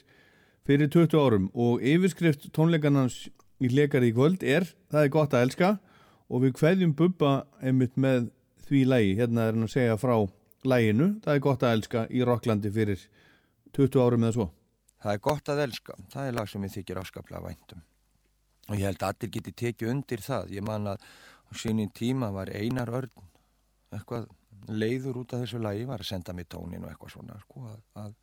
fyrir 0.69 0.91
20 0.93 1.17
árum. 1.23 1.49
Og 1.57 1.81
yfirskrift 1.81 2.45
tónleikarnans 2.53 3.17
í 3.57 3.73
lekari 3.73 4.11
í 4.11 4.15
kvöld 4.19 4.45
er 4.45 4.69
það 4.93 5.07
er 5.07 5.11
gott 5.17 5.33
að 5.33 5.47
elska 5.47 5.73
og 6.29 6.45
við 6.45 6.55
kveðjum 6.61 6.93
Bubba 7.01 7.33
einmitt 7.57 7.97
með 7.97 8.29
því 8.69 8.85
lægi, 8.93 9.19
hérna 9.23 9.49
er 9.49 9.57
hann 9.57 9.65
að 9.71 9.73
segja 9.73 9.97
frá 9.97 10.19
læginu, 10.69 11.15
það 11.25 11.33
er 11.33 11.45
gott 11.49 11.65
að 11.65 11.77
elska 11.79 12.07
í 12.13 12.21
Rocklandi 12.29 12.77
fyrir 12.77 13.09
20 13.73 14.05
árum 14.05 14.29
eða 14.29 14.37
svo. 14.37 14.51
Það 15.01 15.17
er 15.17 15.27
gott 15.33 15.55
að 15.55 15.65
elska, 15.65 16.01
það 16.13 16.29
er 16.29 16.43
lag 16.43 16.53
sem 16.53 16.69
ég 16.69 16.77
þykir 16.77 17.05
afskaplega 17.07 17.47
væntum. 17.49 17.87
Og 18.67 18.75
ég 18.75 18.87
held 18.89 19.03
að 19.03 19.13
allir 19.13 19.33
geti 19.37 19.53
tekið 19.63 19.91
undir 19.93 20.23
það. 20.23 20.51
Ég 20.57 20.65
man 20.67 20.91
að 20.91 21.05
á 21.47 21.51
sínum 21.55 21.91
tíma 21.95 22.31
var 22.35 22.51
Einar 22.51 22.91
Örn, 22.91 23.27
eitthvað 23.95 24.27
leiður 24.67 25.21
út 25.21 25.33
af 25.33 25.45
þessu 25.45 25.61
lagi, 25.63 25.85
var 25.87 26.03
að 26.03 26.09
senda 26.09 26.35
mér 26.35 26.49
tónin 26.51 26.83
og 26.83 26.91
eitthvað 26.91 27.13
svona, 27.15 27.37
sko, 27.45 27.63
að, 27.71 27.81
að 28.03 28.15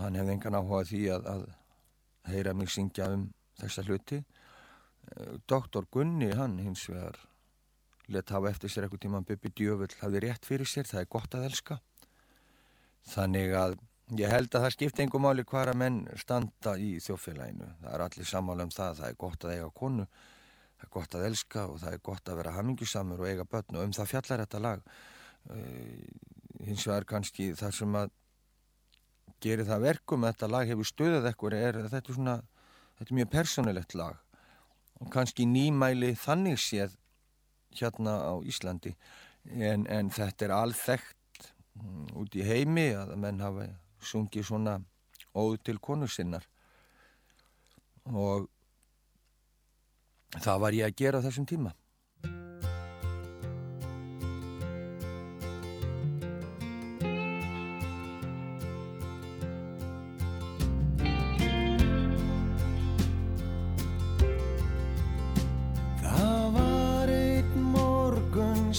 hann 0.00 0.18
hefði 0.18 0.34
engan 0.34 0.58
áhuga 0.58 0.86
því 0.88 1.02
að, 1.14 1.28
að 1.30 1.44
heyra 2.32 2.54
mig 2.56 2.72
syngja 2.72 3.10
um 3.14 3.28
þessa 3.60 3.84
hluti. 3.86 4.20
Eh, 4.20 5.36
Doktor 5.48 5.86
Gunni, 5.92 6.32
hann 6.34 6.58
hins 6.58 6.88
vegar 6.90 7.20
let 8.10 8.32
hafa 8.34 8.50
eftir 8.50 8.72
sér 8.72 8.88
eitthvað 8.88 9.04
tíma 9.04 9.22
Bubi 9.26 9.52
Djöfull 9.54 9.92
hafði 10.00 10.24
rétt 10.24 10.48
fyrir 10.48 10.66
sér, 10.66 10.88
það 10.90 11.04
er 11.04 11.12
gott 11.14 11.36
að 11.38 11.46
elska. 11.50 11.78
Þannig 13.10 13.54
að 13.54 13.78
Ég 14.18 14.26
held 14.26 14.50
að 14.50 14.64
það 14.64 14.74
skipti 14.74 15.04
engum 15.04 15.22
máli 15.22 15.44
hvaðra 15.46 15.76
menn 15.78 16.00
standa 16.18 16.74
í 16.80 16.96
þjófélaginu. 17.04 17.68
Það 17.82 17.92
er 17.94 18.04
allir 18.06 18.26
sammála 18.26 18.66
um 18.66 18.72
það. 18.74 18.96
Það 18.98 19.10
er 19.12 19.18
gott 19.22 19.44
að 19.46 19.52
eiga 19.54 19.68
konu, 19.80 20.06
það 20.74 20.86
er 20.86 20.92
gott 20.96 21.14
að 21.14 21.26
elska 21.28 21.66
og 21.70 21.76
það 21.82 21.96
er 21.96 22.02
gott 22.10 22.30
að 22.32 22.40
vera 22.40 22.54
hamingusamur 22.56 23.22
og 23.22 23.30
eiga 23.30 23.46
börn 23.52 23.78
og 23.78 23.86
um 23.86 23.94
það 23.94 24.10
fjallar 24.14 24.42
þetta 24.44 24.62
lag. 24.64 24.82
Uh, 25.50 26.64
hins 26.66 26.86
vegar 26.88 27.06
kannski 27.08 27.52
það 27.58 27.76
sem 27.78 28.00
að 28.00 28.10
gerir 29.40 29.68
það 29.68 29.86
verkum 29.86 30.24
að 30.24 30.34
þetta 30.34 30.50
lag 30.52 30.72
hefur 30.72 30.88
stöðað 30.88 31.28
ekkur 31.30 31.56
er 31.56 31.78
þetta 31.92 32.16
svona, 32.16 32.34
þetta 32.98 33.08
er 33.08 33.18
mjög 33.20 33.30
personilegt 33.32 33.96
lag 33.96 34.18
og 35.00 35.12
kannski 35.14 35.46
nýmæli 35.48 36.12
þannig 36.20 36.60
séð 36.60 36.96
hérna 37.78 38.18
á 38.20 38.34
Íslandi 38.44 38.92
en, 39.48 39.86
en 39.88 40.10
þetta 40.12 40.46
er 40.46 40.56
alþekkt 40.56 41.46
mm, 41.80 42.10
út 42.20 42.36
í 42.36 42.44
heimi 42.44 42.90
að 42.98 43.14
menn 43.22 43.40
hafa 43.40 43.70
sungið 44.02 44.46
svona 44.48 44.78
óð 45.36 45.58
til 45.64 45.78
konu 45.78 46.08
sinnar 46.08 46.46
og 48.06 48.48
það 50.38 50.64
var 50.64 50.78
ég 50.78 50.88
að 50.88 50.98
gera 51.02 51.22
þessum 51.24 51.46
tíma 51.46 51.74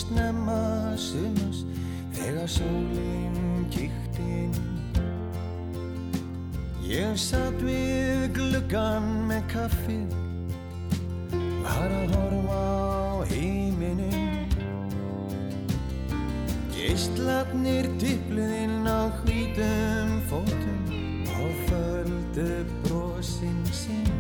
snemma 0.01 0.97
sumas 0.97 1.63
þegar 2.15 2.47
sólinn 2.49 3.67
kíkti 3.71 4.27
inn. 4.43 4.80
Ég 6.91 7.13
satt 7.15 7.62
við 7.63 8.34
gluggan 8.36 9.06
með 9.30 9.45
kaffið, 9.54 10.15
var 11.63 11.93
að 11.95 12.12
horfa 12.17 12.58
á 12.60 13.23
heiminin. 13.30 14.51
Geistlarnir 16.75 17.88
tippluðinn 18.01 18.84
á 18.91 19.08
hvítum 19.21 20.12
fótum 20.27 20.91
og 21.38 21.63
földu 21.69 22.49
brosinn 22.84 23.63
sín 23.71 24.12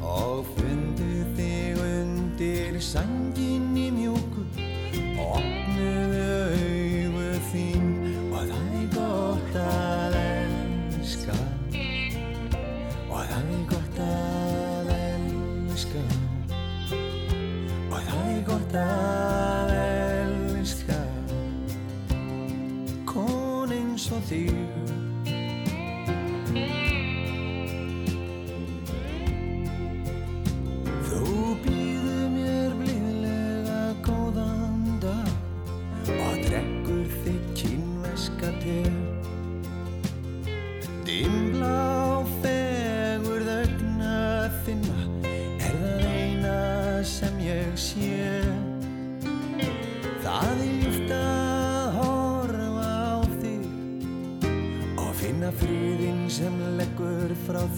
og 0.00 0.48
fundu 0.56 1.12
þig 1.36 1.84
undir 1.84 2.80
sanginni 2.80 3.33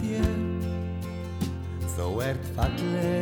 þér. 0.00 0.32
Þó 1.96 2.08
ert 2.28 2.50
falleg 2.56 3.15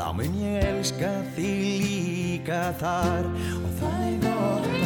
þá 0.00 0.12
mun 0.16 0.36
ég 0.40 0.62
elska 0.64 1.10
þig 1.36 1.82
líka 1.84 2.62
þar. 2.80 3.28
Og 3.60 3.72
það 3.82 4.04
er 4.08 4.20
gott 4.24 4.79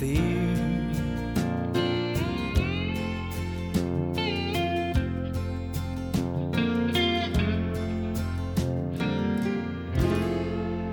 þig 0.00 0.80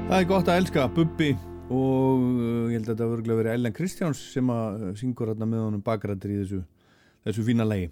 Það 0.08 0.22
er 0.24 0.28
gott 0.30 0.48
að 0.48 0.58
elska 0.62 0.84
Bubbi 0.96 1.34
og 1.68 2.22
uh, 2.24 2.70
ég 2.72 2.78
held 2.78 2.86
að 2.88 2.94
þetta 2.94 3.08
örgulega 3.12 3.40
verið 3.42 3.54
Ellen 3.58 3.74
Kristjáns 3.76 4.22
sem 4.32 4.48
að 4.50 4.78
uh, 4.80 4.94
syngur 4.96 5.34
hérna 5.34 5.48
með 5.52 5.66
honum 5.66 5.82
bakrættir 5.84 6.32
í 6.32 6.38
þessu, 6.40 6.62
þessu 7.28 7.44
fína 7.44 7.66
lagi. 7.68 7.90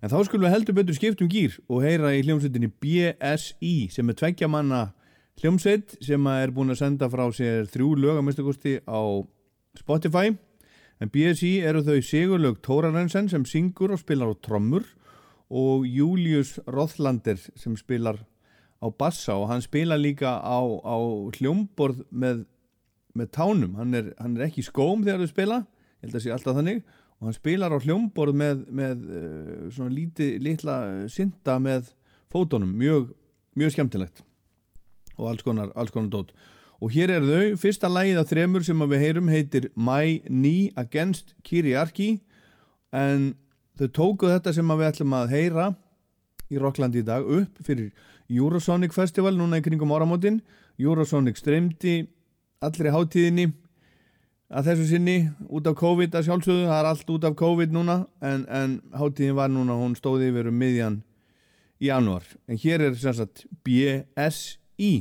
En 0.00 0.10
þá 0.10 0.16
skulum 0.26 0.46
við 0.46 0.54
heldur 0.56 0.78
betur 0.78 0.96
skiptum 0.96 1.28
gýr 1.30 1.58
og 1.68 1.84
heyra 1.84 2.14
í 2.16 2.22
hljómsveitinni 2.24 2.72
BSI 2.82 3.74
sem 3.92 4.08
er 4.08 4.18
tveggja 4.18 4.48
manna 4.50 4.80
hljómsveit 5.42 5.98
sem 6.02 6.26
er 6.32 6.56
búin 6.56 6.72
að 6.72 6.80
senda 6.80 7.10
frá 7.12 7.26
sér 7.36 7.68
þrjú 7.70 7.92
lög 8.00 8.22
að 8.22 8.26
mistakosti 8.30 8.74
á 8.88 9.00
Spotify. 9.78 10.32
En 11.02 11.10
BSI 11.10 11.56
eru 11.66 11.82
þau 11.82 11.98
Sigurlaug 12.04 12.60
Tórarensen 12.62 13.30
sem 13.30 13.44
syngur 13.48 13.94
og 13.94 14.02
spilar 14.02 14.30
á 14.30 14.36
trommur 14.38 14.84
og 15.52 15.86
Július 15.88 16.56
Rothlander 16.70 17.40
sem 17.40 17.74
spilar 17.76 18.20
á 18.82 18.86
bassa 18.90 19.34
og 19.36 19.48
hann 19.50 19.62
spila 19.62 19.98
líka 19.98 20.38
á, 20.40 20.58
á 20.62 20.96
hljómborð 21.36 22.04
með, 22.10 22.44
með 23.14 23.30
tánum, 23.36 23.76
hann 23.78 23.94
er, 23.94 24.12
hann 24.18 24.36
er 24.38 24.48
ekki 24.48 24.62
í 24.62 24.66
skóm 24.66 25.04
þegar 25.04 25.22
þau 25.22 25.32
spila, 25.32 25.58
ég 26.00 26.06
held 26.06 26.18
að 26.18 26.24
sé 26.24 26.34
alltaf 26.34 26.58
þannig 26.58 26.80
og 27.18 27.28
hann 27.28 27.36
spilar 27.36 27.74
á 27.74 27.78
hljómborð 27.84 28.38
með, 28.38 28.64
með 28.70 29.04
uh, 29.06 29.66
svona 29.74 29.94
líti, 29.94 30.32
litla 30.42 30.78
synda 31.12 31.58
með 31.62 31.92
fótonum, 32.32 32.72
mjög, 32.78 33.12
mjög 33.58 33.76
skemmtilegt 33.76 34.24
og 35.18 35.28
alls 35.30 35.44
konar, 35.46 35.70
alls 35.78 35.92
konar 35.94 36.10
dót 36.10 36.32
og 36.82 36.90
hér 36.90 37.12
er 37.14 37.22
þau, 37.22 37.58
fyrsta 37.62 37.86
lagið 37.86 38.18
af 38.18 38.30
þremur 38.32 38.64
sem 38.66 38.80
við 38.90 39.04
heyrum 39.04 39.30
heitir 39.30 39.68
My 39.78 40.18
Knee 40.26 40.72
Against 40.74 41.36
Kyriarchy 41.46 42.16
en 42.90 43.32
þau 43.78 43.88
tókuð 43.94 44.34
þetta 44.34 44.54
sem 44.56 44.72
við 44.74 44.88
ætlum 44.88 45.14
að 45.14 45.34
heyra 45.36 45.68
í 46.50 46.58
Rocklandi 46.58 47.04
í 47.04 47.06
dag 47.06 47.22
upp 47.22 47.62
fyrir 47.62 47.92
Eurosonic 48.32 48.94
Festival 48.96 49.36
núna 49.36 49.60
í 49.60 49.64
kringum 49.64 49.92
áramótin. 49.94 50.40
Eurosonic 50.80 51.38
streymdi 51.38 52.08
allri 52.64 52.90
hátíðinni 52.92 53.46
að 54.52 54.72
þessu 54.72 54.88
sinni 54.90 55.16
út 55.48 55.68
af 55.70 55.78
COVID 55.78 56.18
að 56.18 56.26
sjálfsögðu, 56.26 56.66
það 56.68 56.80
er 56.80 56.90
allt 56.90 57.14
út 57.14 57.28
af 57.28 57.38
COVID 57.38 57.72
núna 57.72 57.96
en, 58.24 58.44
en 58.50 58.76
hátíðin 58.98 59.38
var 59.38 59.52
núna, 59.52 59.78
hún 59.78 59.94
stóði 59.96 60.32
yfir 60.32 60.50
um 60.50 60.58
miðjan 60.58 60.98
í 61.82 61.88
januar 61.88 62.26
en 62.50 62.60
hér 62.60 62.88
er 62.88 62.98
sem 62.98 63.16
sagt 63.16 63.46
BSI 63.64 64.92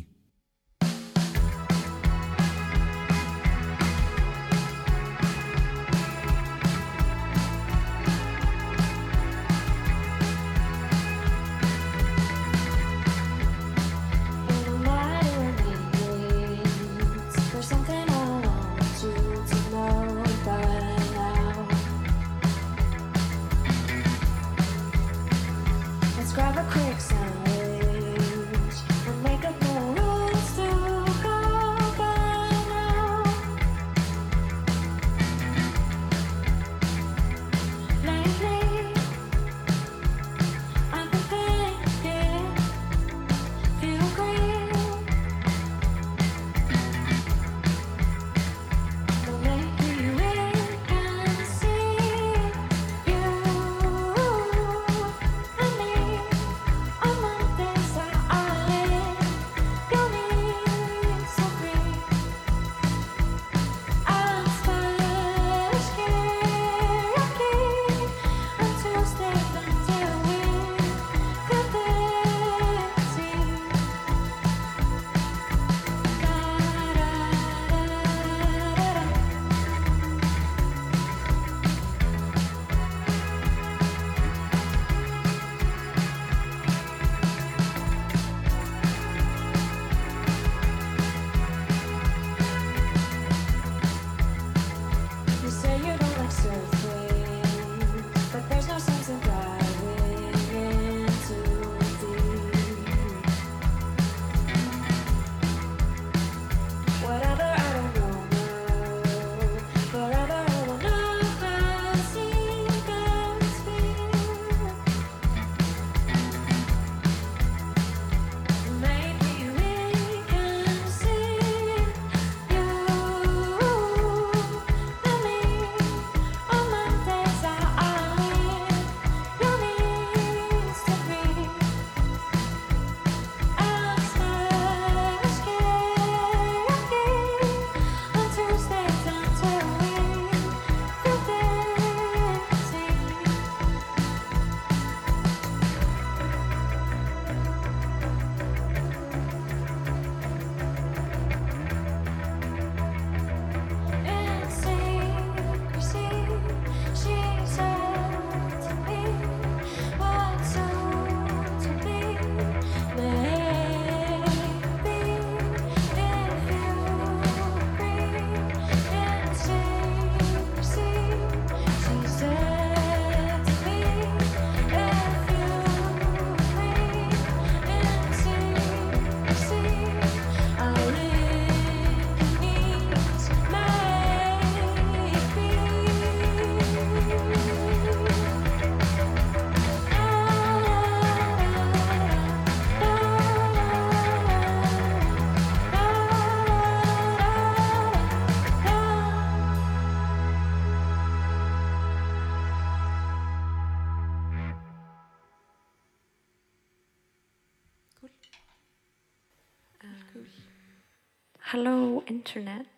internet. 212.22 212.76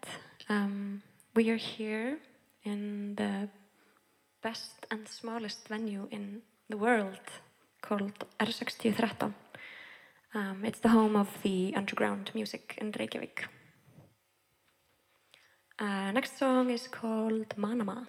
Um, 0.47 1.01
we 1.35 1.49
are 1.49 1.61
here 1.77 2.17
in 2.63 3.15
the 3.15 3.49
best 4.41 4.77
and 4.89 5.01
smallest 5.19 5.67
venue 5.67 6.07
in 6.11 6.41
the 6.69 6.77
world 6.77 7.25
called 7.81 8.17
R6013. 8.39 9.33
Um, 10.33 10.57
it's 10.63 10.79
the 10.79 10.93
home 10.97 11.15
of 11.23 11.29
the 11.43 11.73
underground 11.75 12.31
music 12.33 12.77
in 12.81 12.87
Reykjavik. 12.97 13.37
Uh, 15.77 16.11
next 16.11 16.39
song 16.39 16.69
is 16.69 16.87
called 16.87 17.49
Manama. 17.57 18.07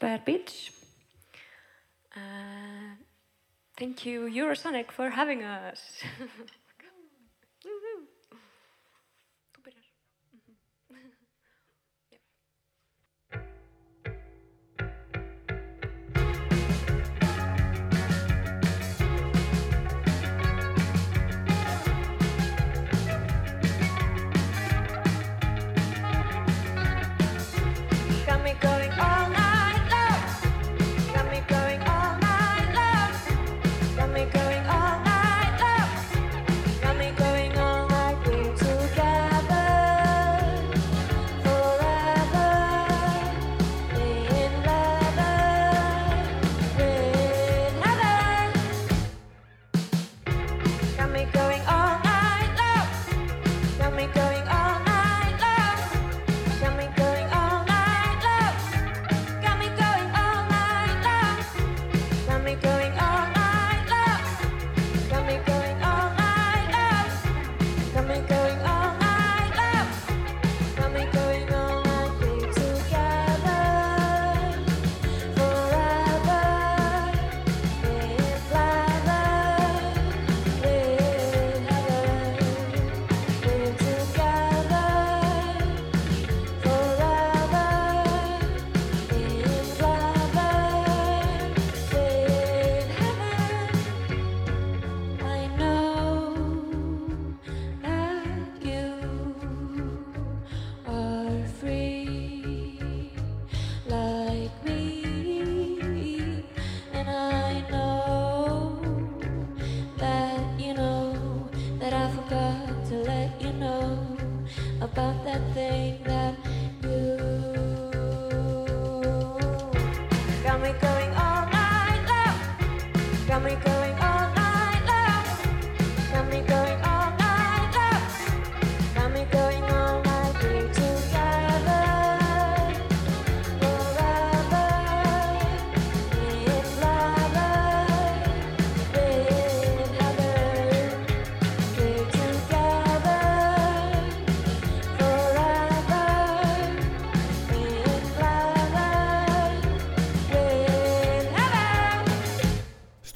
Per 0.00 0.18
pitch. 0.18 0.72
Uh, 2.16 2.96
thank 3.76 4.06
you, 4.06 4.22
Eurosonic, 4.22 4.90
for 4.90 5.10
having 5.10 5.44
us. 5.44 5.80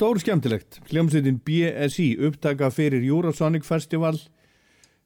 Stór 0.05 0.19
skemmtilegt, 0.21 0.83
hljómsveitin 0.91 1.39
BSI 1.41 2.19
upptaka 2.27 2.69
fyrir 2.69 3.01
Eurosonic 3.07 3.65
Festival 3.65 4.19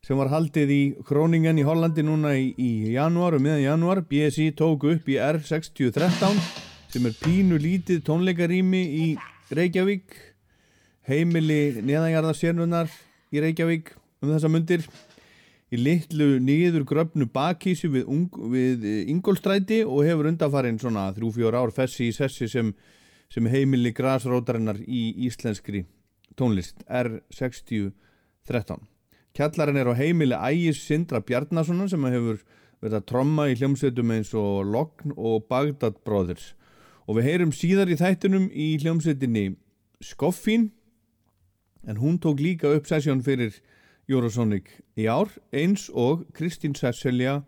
sem 0.03 0.18
var 0.18 0.26
haldið 0.32 0.72
í 0.74 0.78
Kroningen 1.07 1.61
í 1.62 1.66
Hollandi 1.68 2.03
núna 2.03 2.32
í, 2.34 2.49
í 2.59 2.96
janúar 2.96 3.36
og 3.36 3.44
meðan 3.44 3.62
janúar. 3.62 4.01
BSI 4.11 4.49
tók 4.59 4.88
upp 4.90 5.07
í 5.07 5.20
R6013 5.22 6.42
sem 6.90 7.07
er 7.07 7.14
pínu 7.20 7.61
lítið 7.62 8.03
tónleikarými 8.11 8.82
í 9.05 9.07
Reykjavík. 9.55 10.18
Heimili 11.07 11.78
neðanjarðarsérnunar 11.78 12.90
í 13.30 13.46
Reykjavík 13.46 13.94
um 14.18 14.34
þessa 14.34 14.51
mundir. 14.51 14.82
Í 15.70 15.78
litlu 15.78 16.32
niður 16.42 16.82
gröfnu 16.90 17.30
bakhísi 17.30 17.86
við, 17.86 18.11
við 18.51 18.92
Ingolstræti 19.14 19.84
og 19.86 20.03
hefur 20.11 20.34
undanfarinn 20.34 20.82
svona 20.82 21.12
3-4 21.14 21.55
ár 21.62 21.78
fessi 21.78 22.11
í 22.11 22.18
sessi 22.18 22.51
sem 22.51 22.74
sem 23.32 23.46
heimili 23.50 23.92
grasrótarinnar 23.92 24.80
í 24.84 25.14
íslenskri 25.28 25.84
tónlist 26.38 26.84
R6013. 26.86 27.92
Kjallarinn 29.36 29.80
er 29.80 29.90
á 29.92 29.94
heimili 29.98 30.36
Ægis 30.36 30.80
Sindra 30.86 31.20
Bjarnasonar 31.20 31.90
sem 31.90 32.04
hefur 32.08 32.40
verið 32.82 32.98
að 33.00 33.08
tromma 33.10 33.48
í 33.50 33.56
hljómsveitum 33.58 34.12
eins 34.14 34.32
og 34.38 34.66
Logn 34.66 35.14
og 35.16 35.46
Bagdad 35.50 36.00
Brothers. 36.06 36.54
Og 37.08 37.18
við 37.18 37.28
heyrum 37.30 37.52
síðar 37.54 37.90
í 37.90 37.98
þættunum 37.98 38.48
í 38.52 38.76
hljómsveitinni 38.82 39.46
Skoffín 40.04 40.70
en 41.88 41.98
hún 41.98 42.18
tók 42.22 42.40
líka 42.40 42.70
upp 42.76 42.86
sessjón 42.86 43.24
fyrir 43.24 43.56
Eurosonic 44.08 44.70
í 44.96 45.08
ár 45.10 45.30
eins 45.52 45.88
og 45.90 46.26
Kristín 46.36 46.76
Sesselja 46.78 47.42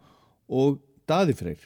og 0.49 0.81
Daði 1.09 1.37
Freyr. 1.39 1.63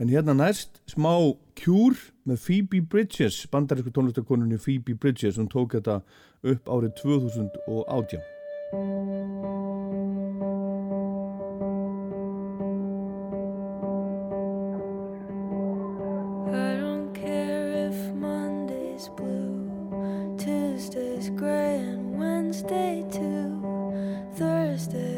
En 0.00 0.10
hérna 0.10 0.34
næst 0.36 0.80
smá 0.90 1.12
Cure 1.58 2.11
með 2.28 2.38
Phoebe 2.46 2.80
Bridges, 2.80 3.46
bandarísku 3.50 3.90
tónlistakonunni 3.94 4.58
Phoebe 4.62 4.94
Bridges, 4.94 5.38
hún 5.40 5.48
tók 5.50 5.74
þetta 5.76 6.00
upp 6.42 6.70
árið 6.70 6.92
2018. 7.02 8.20
I 16.52 16.76
don't 16.78 17.10
care 17.14 17.88
if 17.88 17.98
Monday's 18.14 19.08
blue, 19.16 19.66
Tuesday's 20.38 21.30
gray, 21.30 21.78
and 21.80 22.18
Wednesday 22.18 23.04
too. 23.10 23.50
Thursday, 24.34 25.11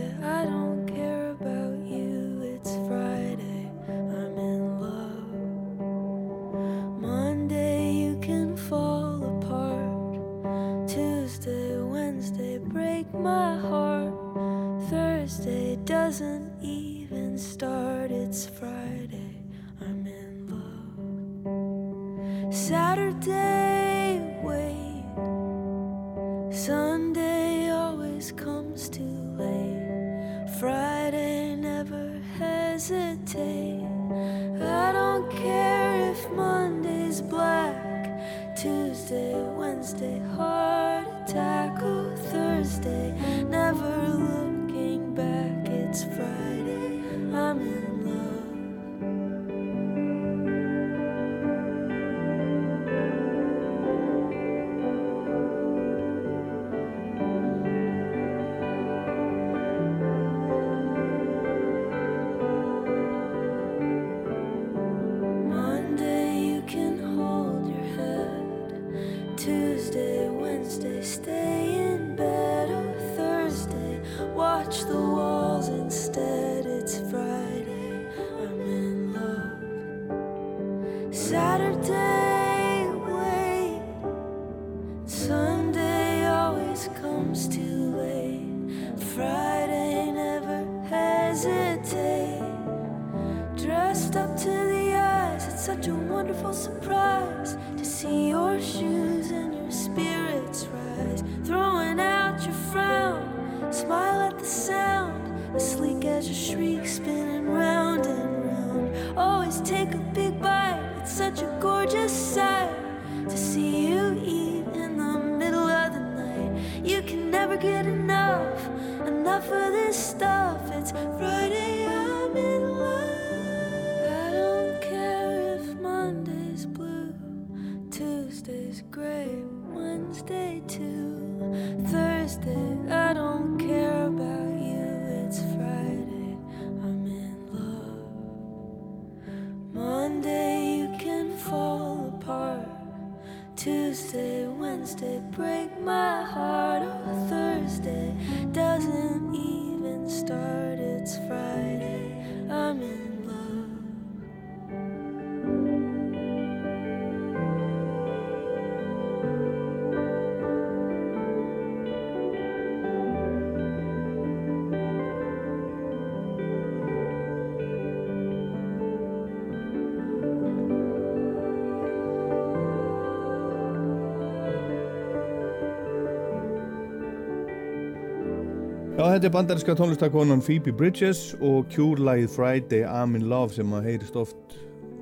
þetta 179.15 179.29
er 179.29 179.31
bandarinska 179.31 179.75
tónlistakonan 179.79 180.41
Phoebe 180.43 180.73
Bridges 180.75 181.37
og 181.39 181.69
Cure-lægið 181.71 182.33
Friday 182.35 182.81
I'm 182.83 183.15
in 183.15 183.29
Love 183.31 183.55
sem 183.55 183.71
að 183.71 183.85
heyrist 183.87 184.17
oft 184.19 184.57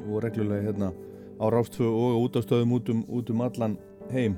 og 0.05 0.19
reglulega 0.21 0.67
hérna 0.67 0.91
á 0.93 1.13
á 1.41 1.47
Rástfö 1.49 1.89
og 1.89 2.19
út 2.27 2.37
á 2.37 2.45
stöðum 2.45 2.75
út 2.77 2.91
um, 2.93 3.01
út 3.09 3.33
um 3.33 3.41
allan 3.41 3.79
heim 4.13 4.37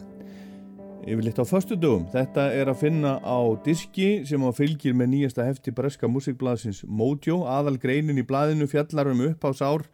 yfirleitt 1.02 1.42
á 1.42 1.44
föstu 1.44 1.74
dögum. 1.74 2.06
Þetta 2.06 2.46
er 2.54 2.70
að 2.70 2.84
finna 2.84 3.18
á 3.18 3.38
diski 3.66 4.22
sem 4.22 4.46
á 4.46 4.50
fylgir 4.54 4.94
með 4.94 5.10
nýjasta 5.10 5.48
hefti 5.48 5.74
breska 5.74 6.06
músikblaðsins 6.06 6.84
Mojo. 6.86 7.42
Aðal 7.42 7.74
greinin 7.82 8.22
í 8.22 8.24
blaðinu 8.24 8.70
fjallar 8.70 9.10
um 9.10 9.26
upphásár 9.26 9.88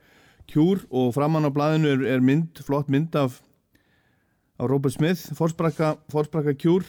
kjúr 0.51 0.85
og 0.93 1.14
framann 1.16 1.49
á 1.49 1.51
blaðinu 1.51 1.89
er, 1.89 2.05
er 2.18 2.20
mynd, 2.20 2.61
flott 2.61 2.93
mynd 2.93 3.16
af, 3.16 3.41
af 4.61 4.68
Robert 4.68 4.93
Smith, 4.93 5.33
forsprakka 5.33 6.53
kjúr. 6.53 6.85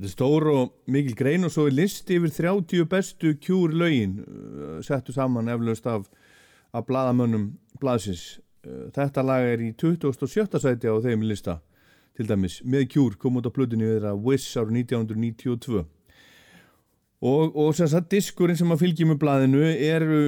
Þetta 0.00 0.08
er 0.08 0.12
stór 0.14 0.46
og 0.48 0.68
mikil 0.88 1.12
grein 1.12 1.44
og 1.44 1.50
svo 1.52 1.66
er 1.68 1.74
list 1.76 2.08
yfir 2.08 2.30
30 2.32 2.86
bestu 2.88 3.34
kjúr 3.36 3.74
lögin 3.76 4.14
uh, 4.24 4.78
settu 4.80 5.12
saman 5.12 5.50
eflaust 5.52 5.84
af, 5.92 6.06
af 6.72 6.86
blaðamönnum 6.88 7.50
blaðsins. 7.82 8.38
Uh, 8.64 8.86
Þetta 8.96 9.24
lag 9.28 9.44
er 9.44 9.60
í 9.60 9.74
27. 9.76 10.56
sæti 10.56 10.88
á 10.88 10.96
þeim 11.04 11.26
lista 11.28 11.58
til 12.16 12.24
dæmis 12.30 12.62
með 12.64 12.86
kjúr 12.94 13.18
kom 13.20 13.36
út 13.42 13.48
á 13.48 13.52
plötunni 13.52 13.84
við 13.84 13.98
þeirra 13.98 14.14
Wish 14.16 14.56
árið 14.56 14.78
1992 14.86 15.82
og, 17.20 17.52
og 17.52 17.76
sem 17.76 17.92
sagt 17.92 18.08
diskurinn 18.16 18.56
sem 18.56 18.72
að 18.72 18.86
fylgja 18.86 19.10
með 19.10 19.20
blaðinu 19.20 19.60
eru 19.68 20.22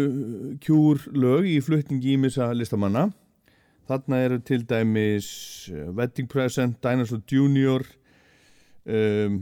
kjúr 0.60 1.00
lög 1.16 1.48
í 1.48 1.56
flutningi 1.64 2.12
ímissa 2.18 2.50
listamanna 2.52 3.06
þarna 3.88 4.20
eru 4.28 4.38
til 4.44 4.68
dæmis 4.68 5.32
uh, 5.72 5.88
Wedding 5.96 6.28
Present, 6.28 6.76
Dinosaur 6.84 7.24
Junior 7.24 7.88
um, 8.84 9.40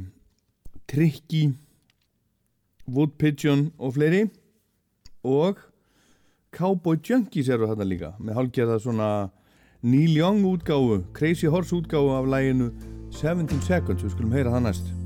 Tricky 0.90 1.52
Wood 2.90 3.16
Pigeon 3.18 3.70
og 3.78 3.94
fleiri. 3.94 4.24
Og 5.24 5.58
Cowboy 6.50 6.98
Junkies 6.98 7.48
eru 7.48 7.68
þarna 7.70 7.86
líka. 7.86 8.14
Með 8.18 8.40
hálfgerða 8.40 8.80
svona 8.82 9.10
Neil 9.82 10.16
Young 10.18 10.42
útgáfu, 10.44 11.04
Crazy 11.14 11.46
Horse 11.46 11.76
útgáfu 11.76 12.16
af 12.18 12.26
læginu 12.28 12.72
17 13.10 13.62
Seconds, 13.62 14.02
við 14.02 14.16
skulum 14.16 14.34
heyra 14.34 14.52
það 14.56 14.66
næst 14.66 14.99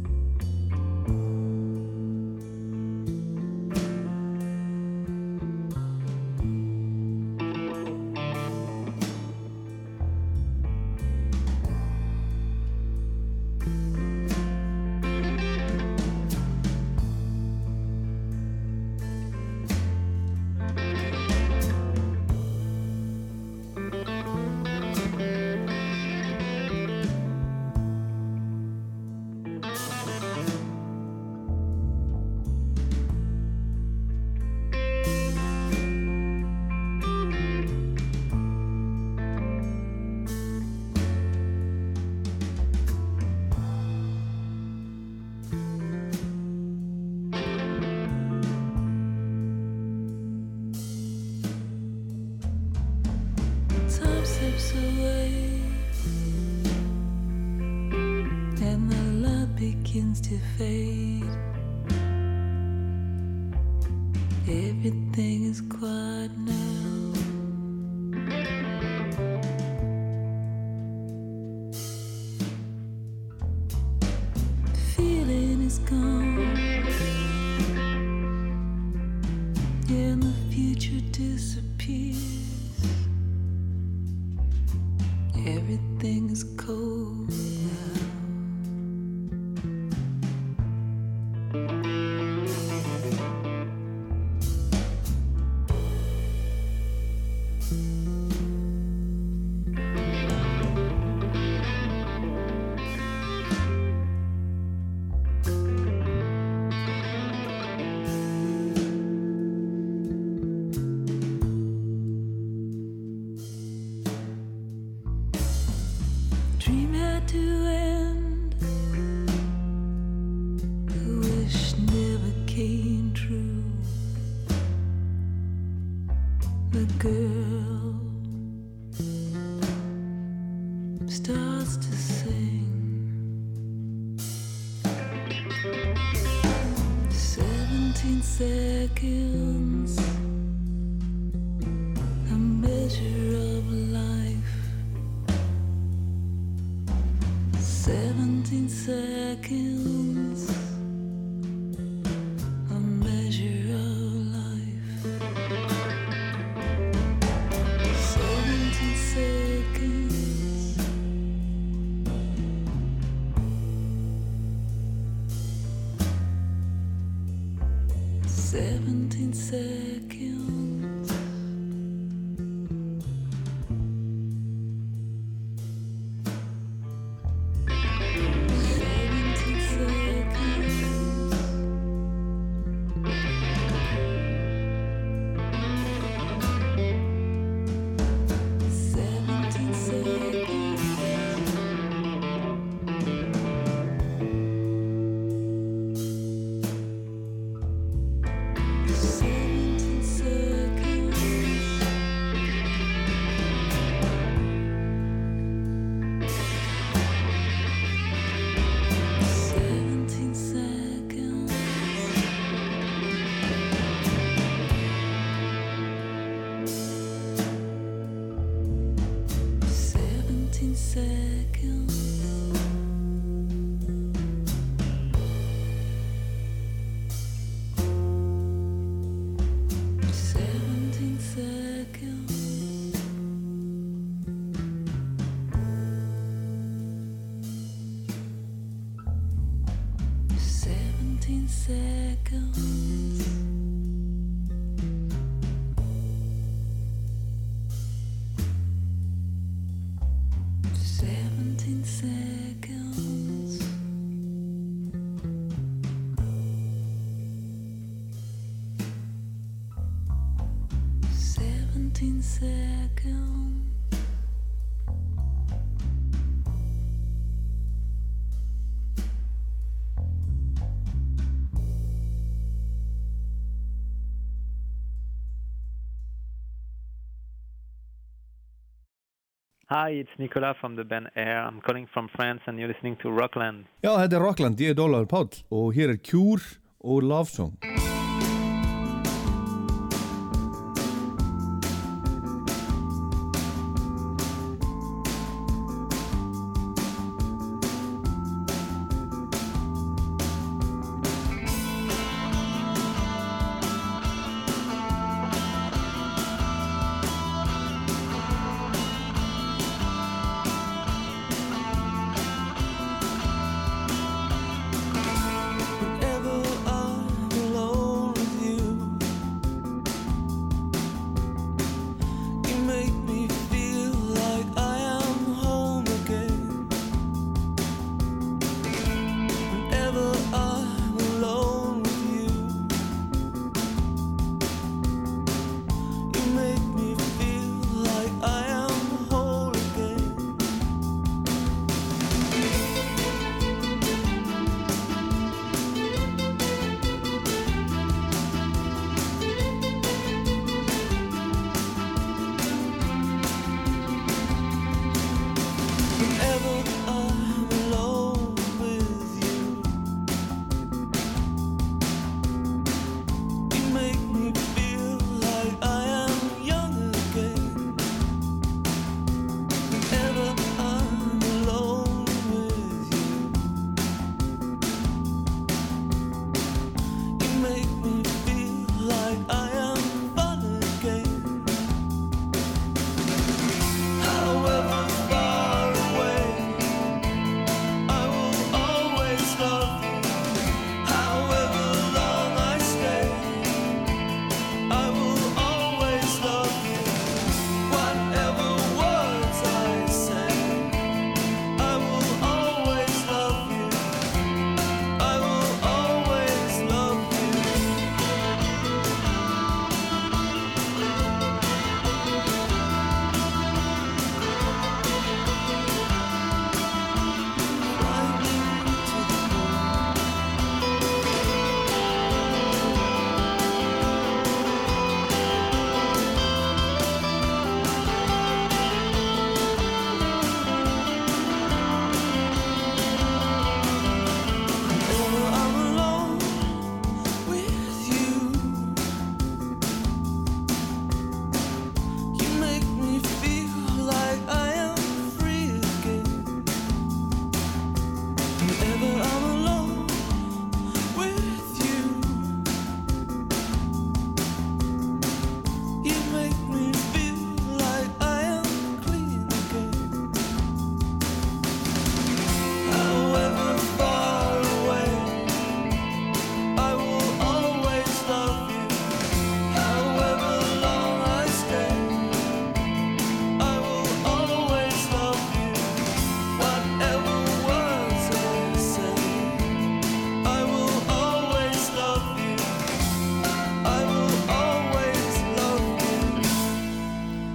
Hi, 279.75 279.91
it's 279.91 280.11
Nicolas 280.19 280.57
from 280.61 280.77
the 280.77 280.85
band 280.85 281.11
Air. 281.17 281.43
I'm 281.43 281.61
calling 281.61 281.89
from 281.93 282.09
France 282.15 282.41
and 282.47 282.61
you're 282.61 282.69
listening 282.69 282.97
to 283.03 283.11
Rockland. 283.11 283.65
Já, 283.83 283.97
þetta 283.99 284.17
er 284.21 284.23
Rockland, 284.23 284.61
ég 284.63 284.71
er 284.71 284.79
Dólar 284.79 285.09
Páll 285.11 285.43
og 285.51 285.75
hér 285.75 285.97
er 285.97 285.99
Cure 285.99 286.47
og 286.79 287.03
Love 287.03 287.27
Song. 287.27 287.84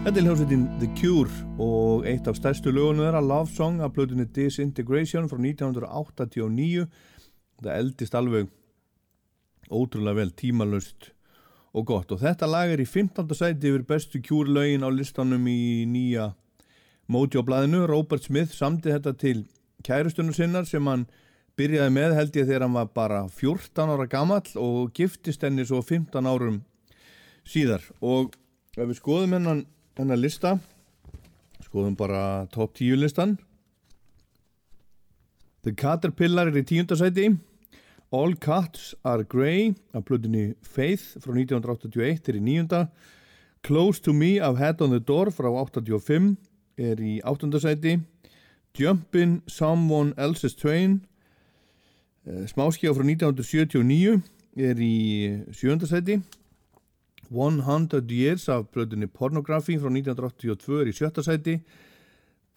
Þetta 0.09 0.23
er 0.23 0.25
hljómsveitin 0.25 0.61
The 0.81 0.87
Cure 0.97 1.43
og 1.61 2.05
eitt 2.09 2.25
af 2.25 2.39
stærstu 2.39 2.71
lögunum 2.73 3.03
þeirra 3.03 3.19
Love 3.21 3.51
Song 3.53 3.75
af 3.85 3.91
plötunni 3.93 4.23
Disintegration 4.33 5.27
frá 5.29 5.37
1989 5.37 6.87
þetta 7.59 7.75
eldist 7.75 8.17
alveg 8.17 8.49
ótrúlega 9.69 10.17
vel, 10.17 10.33
tímalust 10.33 11.11
og 11.77 11.85
gott. 11.93 12.09
Og 12.09 12.23
þetta 12.25 12.49
lag 12.49 12.73
er 12.73 12.81
í 12.81 12.89
15. 12.89 13.29
sæti 13.37 13.69
yfir 13.69 13.85
bestu 13.85 14.17
Cure 14.25 14.49
lögin 14.49 14.81
á 14.81 14.89
listanum 14.89 15.45
í 15.45 15.85
nýja 15.85 16.31
Mojo-blæðinu 17.05 17.85
Robert 17.93 18.25
Smith 18.25 18.57
samti 18.57 18.89
þetta 18.89 19.13
til 19.13 19.45
kærustunum 19.85 20.33
sinnar 20.33 20.65
sem 20.65 20.89
hann 20.89 21.05
byrjaði 21.53 21.99
með 22.01 22.17
held 22.17 22.33
ég 22.33 22.49
þegar 22.49 22.65
hann 22.65 22.79
var 22.81 22.95
bara 22.97 23.27
14 23.29 23.93
ára 23.93 24.09
gamall 24.09 24.57
og 24.57 24.89
giftist 24.89 25.45
henni 25.45 25.69
svo 25.69 25.85
15 25.85 26.25
árum 26.25 26.63
síðar. 27.45 27.85
Og 28.01 28.33
ef 28.73 28.87
við 28.87 29.05
skoðum 29.05 29.37
hennan, 29.37 29.67
hennan 29.99 30.21
lista. 30.21 30.55
Skoðum 31.65 31.95
bara 31.99 32.47
top 32.53 32.73
10 32.77 32.99
listan. 33.01 33.37
The 35.63 35.73
Caterpillar 35.75 36.47
er 36.47 36.61
í 36.61 36.63
tíundasæti 36.63 37.33
All 38.15 38.33
Cats 38.39 38.95
Are 39.03 39.25
Grey 39.27 39.73
af 39.93 40.05
plötunni 40.07 40.53
Faith 40.63 41.19
frá 41.19 41.35
1981 41.35 42.31
er 42.31 42.39
í 42.39 42.43
níunda. 42.43 42.85
Close 43.61 43.99
to 44.01 44.13
Me 44.15 44.39
af 44.39 44.57
Head 44.57 44.81
on 44.81 44.95
the 44.95 45.03
Door 45.03 45.33
frá 45.35 45.51
85 45.51 46.37
er 46.79 47.03
í 47.03 47.19
áttundasæti 47.27 47.99
Jumpin' 48.79 49.41
Someone 49.51 50.13
Else's 50.15 50.55
Train 50.55 51.01
eh, 52.23 52.47
smáskjá 52.47 52.95
frá 52.95 53.03
1979 53.03 54.21
er 54.55 54.79
í 54.79 54.95
sjöndasæti 55.51 56.21
100 57.29 58.11
Years 58.11 58.49
af 58.49 58.67
blöðunni 58.73 59.05
Pornography 59.05 59.77
frá 59.77 59.89
1982 59.89 60.81
er 60.81 60.89
í 60.89 60.95
sjötta 60.95 61.23
sæti. 61.25 61.59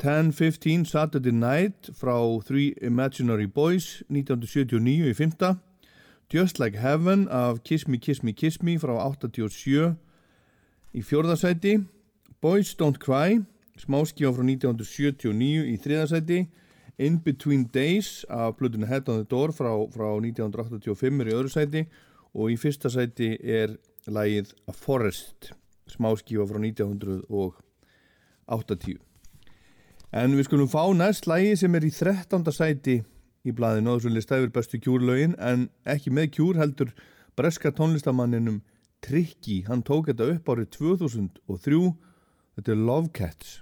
10-15 0.02 0.84
Saturday 0.88 1.32
Night 1.32 1.90
frá 1.94 2.16
Three 2.46 2.74
Imaginary 2.82 3.46
Boys 3.46 4.02
1979 4.08 5.10
í 5.10 5.14
fymta 5.14 5.54
Just 6.32 6.58
Like 6.58 6.80
Heaven 6.80 7.28
af 7.30 7.62
Kiss 7.64 7.88
Me 7.88 7.98
Kiss 7.98 8.22
Me 8.22 8.32
Kiss 8.32 8.62
Me 8.62 8.78
frá 8.80 8.96
87 8.96 9.94
í 10.96 11.04
fjórðasæti 11.04 11.76
Boys 12.40 12.74
Don't 12.74 12.98
Cry 12.98 13.42
smáskjá 13.78 14.32
frá 14.32 14.42
1979 14.42 15.68
í 15.68 15.76
þriðasæti 15.84 16.40
In 16.98 17.20
Between 17.20 17.64
Days 17.74 18.24
af 18.28 18.56
blöðunni 18.56 18.86
Head 18.86 19.08
on 19.08 19.22
the 19.22 19.24
Door 19.24 19.52
frá, 19.52 19.72
frá 19.90 20.08
1985 20.20 21.20
er 21.20 21.30
í 21.30 21.34
öðru 21.34 21.50
sæti. 21.50 21.82
Og 22.34 22.52
í 22.52 22.58
fyrsta 22.60 22.90
sæti 22.92 23.32
er 23.42 23.74
lagið 24.10 24.52
A 24.66 24.72
Forest 24.72 25.52
smáskífa 25.92 26.46
frá 26.48 26.58
1980 26.62 28.98
En 30.12 30.36
við 30.36 30.44
skulum 30.48 30.68
fá 30.68 30.82
næst 30.96 31.26
lægi 31.30 31.56
sem 31.62 31.74
er 31.74 31.86
í 31.88 31.92
13. 31.94 32.52
sæti 32.52 33.02
í 33.42 33.54
blaðinu 33.56 33.94
og 33.94 34.00
þessu 34.00 34.12
lista 34.12 34.38
yfir 34.38 34.52
bestu 34.54 34.80
kjúrlögin 34.82 35.34
en 35.40 35.68
ekki 35.88 36.12
með 36.14 36.34
kjúr 36.36 36.60
heldur 36.60 36.92
breska 37.38 37.72
tónlistamanninum 37.72 38.60
Tricky. 39.02 39.62
Hann 39.66 39.82
tók 39.82 40.10
þetta 40.10 40.30
upp 40.36 40.52
árið 40.54 40.70
2003. 40.78 41.82
Þetta 42.54 42.76
er 42.76 42.82
Love 42.86 43.10
Cats. 43.16 43.58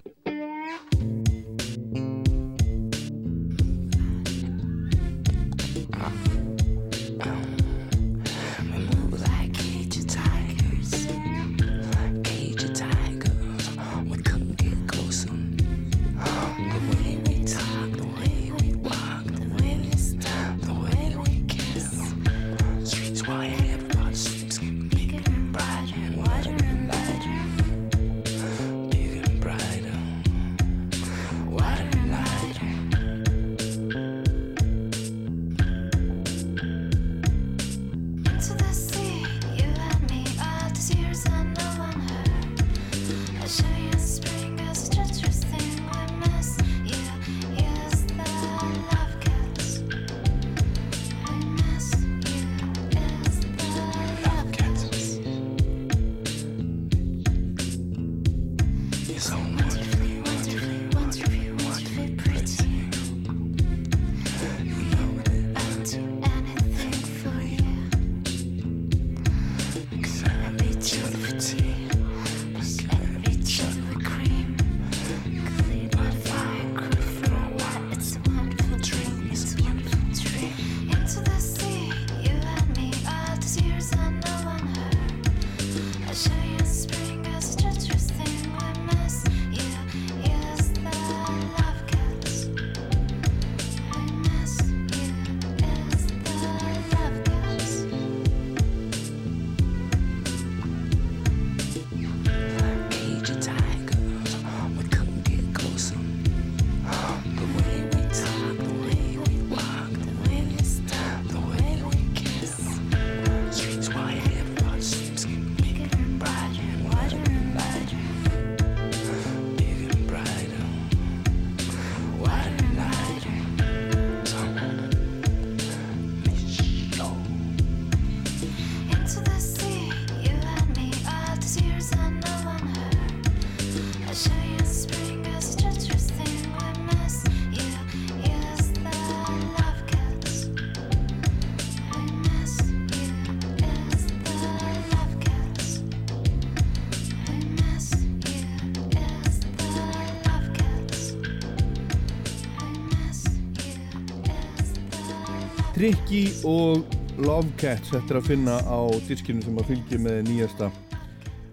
Tricky 156.10 156.32
og 156.42 156.82
Love 157.22 157.52
Cats 157.60 157.92
þetta 157.92 158.10
er 158.10 158.18
að 158.18 158.24
finna 158.26 158.54
á 158.66 158.80
diskinu 159.06 159.44
sem 159.44 159.58
að 159.62 159.68
fylgja 159.68 159.98
með 160.02 160.16
nýjasta 160.26 160.66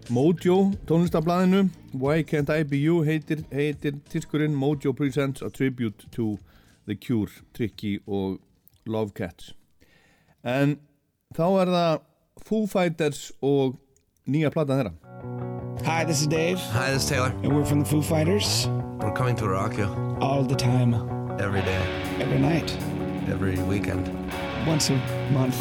Mojo 0.09 0.55
tónlistablaðinu 0.89 1.67
Why 1.93 2.23
Can't 2.25 2.49
I 2.49 2.63
Be 2.65 2.79
You 2.81 3.03
heitir, 3.05 3.43
heitir 3.53 3.99
diskurinn 4.09 4.55
Mojo 4.57 4.95
Presents 4.97 5.43
a 5.45 5.51
Tribute 5.53 6.09
to 6.15 6.39
The 6.89 6.95
Cure 6.97 7.29
Tricky 7.53 7.99
og 8.07 8.39
Love 8.89 9.13
Cats 9.13 9.51
en 10.41 10.79
þá 11.37 11.45
er 11.61 11.73
það 11.75 12.01
Foo 12.49 12.65
Fighters 12.73 13.27
og 13.45 13.77
nýja 14.25 14.49
platan 14.57 14.81
þeirra 14.81 14.95
Hi, 15.85 16.01
this 16.03 16.21
is 16.21 16.25
Dave. 16.27 16.57
Hi, 16.73 16.89
this 16.89 17.03
is 17.03 17.09
Taylor. 17.09 17.29
And 17.43 17.53
we're 17.55 17.63
from 17.63 17.83
the 17.83 17.85
Foo 17.85 18.01
Fighters. 18.01 18.65
We're 18.97 19.13
coming 19.13 19.35
to 19.35 19.47
rock 19.47 19.77
you 19.77 19.85
All 20.19 20.41
the 20.43 20.55
time. 20.55 20.95
every 21.39 21.61
day, 21.61 21.81
Every 22.19 22.39
night. 22.39 22.75
every 23.29 23.59
weekend, 23.69 24.07
Once 24.67 24.89
a 24.89 24.95
month. 25.31 25.57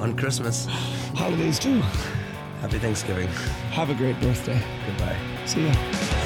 on 0.00 0.16
Christmas. 0.16 0.66
Holidays 1.14 1.58
too. 1.58 1.80
Happy 2.60 2.78
Thanksgiving. 2.78 3.28
Have 3.70 3.90
a 3.90 3.94
great 3.94 4.18
birthday. 4.20 4.60
Goodbye. 4.86 5.16
See 5.46 5.66
ya. 5.66 6.19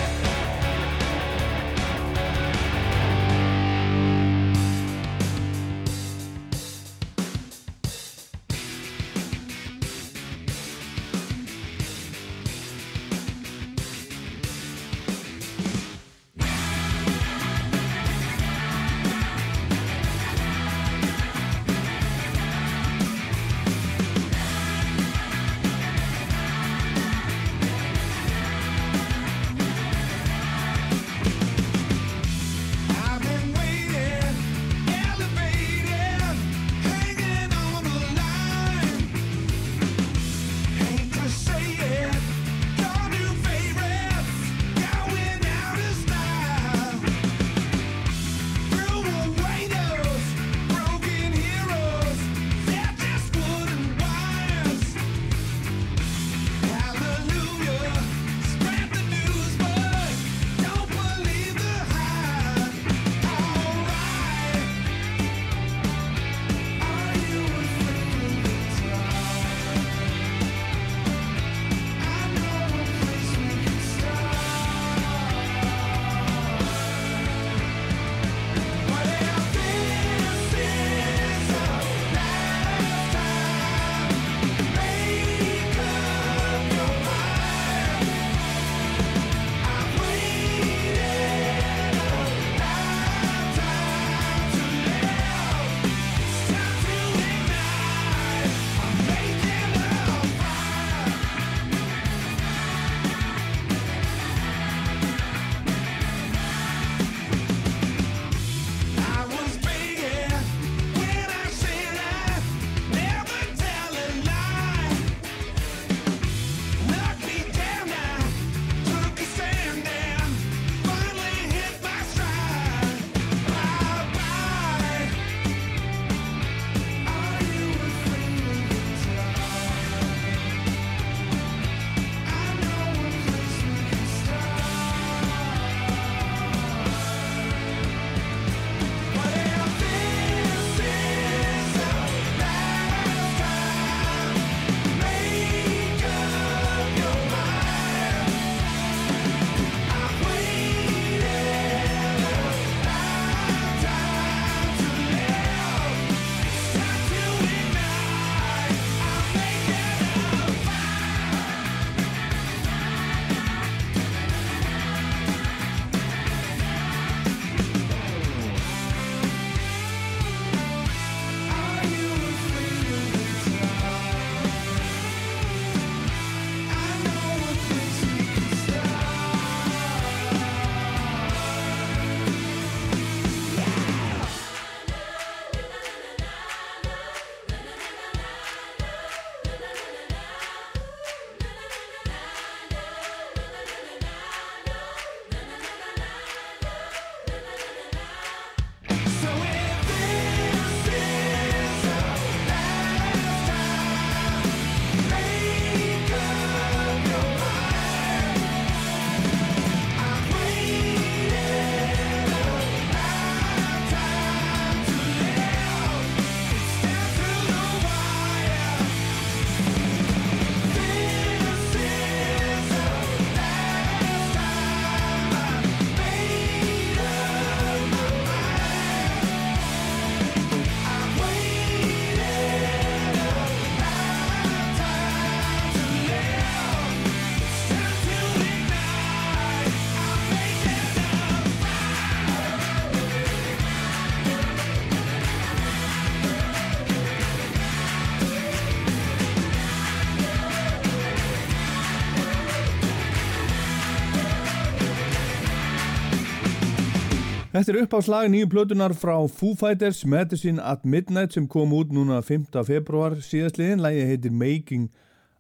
Þetta 257.55 257.71
er 257.71 257.77
uppáslag 257.85 258.25
nýju 258.33 258.49
plötunar 258.51 258.91
frá 258.99 259.13
Foo 259.31 259.55
Fighters 259.55 260.01
Medicine 260.11 260.59
at 260.59 260.83
Midnight 260.83 261.37
sem 261.37 261.45
kom 261.47 261.71
út 261.71 261.93
núna 261.95 262.17
5. 262.19 262.49
februar 262.67 263.15
síðastliðin. 263.23 263.79
Lægið 263.79 264.09
heitir 264.11 264.33
Making 264.35 264.89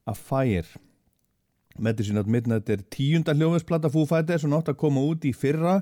a 0.06 0.14
Fire. 0.14 0.78
Medicine 1.74 2.22
at 2.22 2.30
Midnight 2.30 2.70
er 2.70 2.84
tíunda 2.86 3.34
hljóðversplata 3.34 3.90
Foo 3.90 4.06
Fighters 4.06 4.44
og 4.46 4.52
nátt 4.52 4.70
að 4.70 4.78
koma 4.84 5.02
út 5.02 5.26
í 5.26 5.32
fyrra 5.34 5.80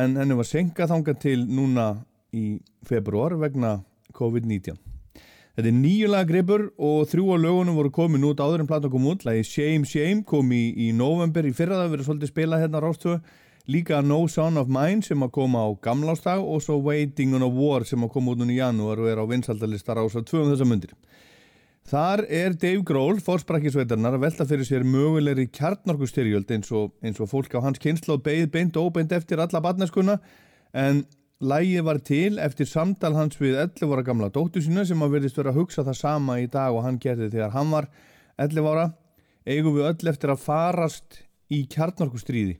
en 0.00 0.16
henni 0.16 0.38
var 0.38 0.48
senkað 0.48 0.94
þangað 0.94 1.20
til 1.26 1.36
núna 1.44 1.90
í 2.32 2.46
februar 2.88 3.36
vegna 3.44 3.74
COVID-19. 4.16 4.80
Þetta 4.80 5.68
er 5.74 5.76
nýjulega 5.76 6.30
gripur 6.32 6.66
og 6.80 7.04
þrjú 7.12 7.36
á 7.36 7.42
lögunum 7.44 7.76
voru 7.82 7.92
komin 8.00 8.24
út 8.30 8.40
áður 8.40 8.64
en 8.64 8.72
platan 8.72 8.96
kom 8.96 9.12
út. 9.12 9.28
Lægið 9.28 9.52
Shame 9.52 9.92
Shame 9.92 10.24
kom 10.24 10.56
í, 10.56 10.64
í 10.72 10.88
november 10.96 11.44
í 11.44 11.52
fyrra, 11.52 11.82
það 11.84 11.98
verið 11.98 12.08
svolítið 12.08 12.32
spilað 12.32 12.64
hérna 12.64 12.80
á 12.80 12.84
Rástöðu. 12.88 13.20
Líka 13.70 14.02
No 14.02 14.26
Son 14.26 14.56
of 14.58 14.66
Mine 14.66 14.98
sem 15.06 15.20
að 15.22 15.30
koma 15.36 15.60
á 15.62 15.70
gamlástag 15.78 16.40
og 16.42 16.58
svo 16.64 16.80
Waiting 16.82 17.36
on 17.38 17.44
a 17.46 17.48
War 17.54 17.84
sem 17.86 18.02
að 18.02 18.10
koma 18.16 18.32
út 18.32 18.40
núna 18.40 18.50
í 18.50 18.56
janúar 18.56 18.98
og 18.98 19.06
er 19.06 19.20
á 19.22 19.24
vinsaldalista 19.30 19.94
Rása 19.94 20.24
2 20.26 20.40
um 20.40 20.50
þessa 20.50 20.66
mundir. 20.66 20.96
Þar 21.86 22.24
er 22.26 22.56
Dave 22.58 22.82
Grohl, 22.88 23.20
fórsprækisveitarnar, 23.22 24.16
að 24.18 24.24
velta 24.24 24.48
fyrir 24.50 24.66
sér 24.66 24.82
mögulegri 24.82 25.46
kjarnorkustyrjöld 25.54 26.50
eins 26.50 26.72
og, 26.74 26.96
eins 26.98 27.22
og 27.22 27.30
fólk 27.30 27.54
á 27.54 27.62
hans 27.62 27.78
kynslu 27.78 28.16
og 28.16 28.26
beigð 28.26 28.50
beint 28.56 28.80
og 28.80 28.90
óbeint 28.90 29.14
eftir 29.14 29.38
alla 29.38 29.62
barnaskuna 29.62 30.18
en 30.74 31.04
lægi 31.38 31.86
var 31.86 32.02
til 32.02 32.42
eftir 32.42 32.66
samtal 32.66 33.14
hans 33.14 33.38
við 33.38 33.54
11 33.54 33.94
ára 33.94 34.06
gamla 34.10 34.34
dóttu 34.34 34.66
sína 34.66 34.82
sem 34.82 34.98
að 34.98 35.14
verðist 35.14 35.38
vera 35.38 35.54
að 35.54 35.62
hugsa 35.62 35.86
það 35.86 36.00
sama 36.02 36.40
í 36.42 36.50
dag 36.50 36.74
og 36.74 36.82
hann 36.88 36.98
gerði 36.98 37.30
þegar 37.36 37.54
hann 37.54 37.70
var 37.78 37.92
11 38.34 38.70
ára 38.74 38.92
eigum 39.46 39.78
við 39.78 39.92
öll 39.94 40.14
eftir 40.16 40.34
að 40.34 40.46
farast 40.50 41.22
í 41.54 41.68
kjarnorkustríði. 41.70 42.58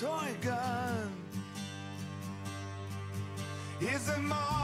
Toy 0.00 0.30
gun. 0.42 1.10
Is 3.80 4.06
there 4.06 4.18
more 4.18 4.57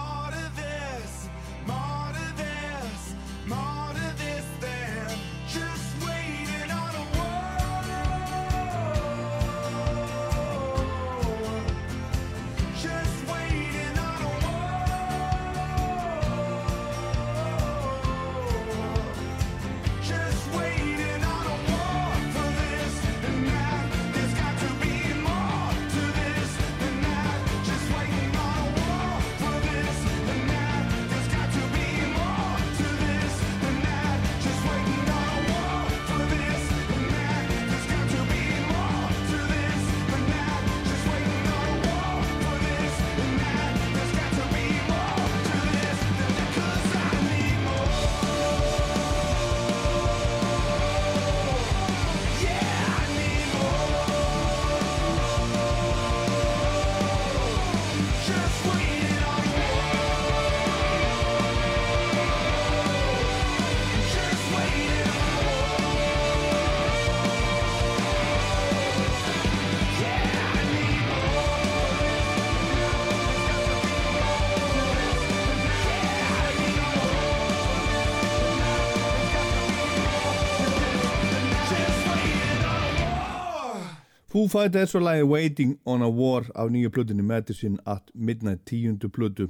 Foo 84.34 84.48
Fighters 84.50 84.96
og 84.98 85.04
lagi 85.06 85.22
Waiting 85.22 85.76
on 85.86 86.02
a 86.02 86.08
War 86.10 86.42
af 86.58 86.70
nýju 86.74 86.88
plötunni 86.90 87.22
Medicine 87.22 87.78
at 87.86 88.08
Midnight 88.14 88.64
tíundu 88.66 89.06
plötu 89.08 89.44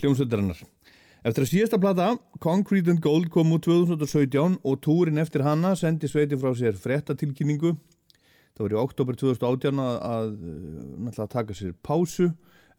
hljómsveitarinnar. 0.00 0.62
Eftir 1.20 1.44
að 1.44 1.50
síðasta 1.50 1.78
plata, 1.82 2.06
Concrete 2.40 2.94
and 2.94 3.02
Gold 3.04 3.28
kom 3.28 3.52
úr 3.52 3.60
2017 3.60 4.56
og 4.64 4.78
túrin 4.80 5.20
eftir 5.20 5.44
hana 5.44 5.74
sendi 5.76 6.08
sveitin 6.08 6.40
frá 6.40 6.54
sér 6.56 6.80
frettatilkynningu. 6.80 7.74
Það 8.56 8.64
var 8.64 8.76
í 8.78 8.80
oktober 8.86 9.20
2018 9.20 9.84
að, 9.84 10.00
að, 10.14 10.32
að, 10.96 11.20
að 11.20 11.30
taka 11.36 11.58
sér 11.60 11.76
pásu 11.84 12.30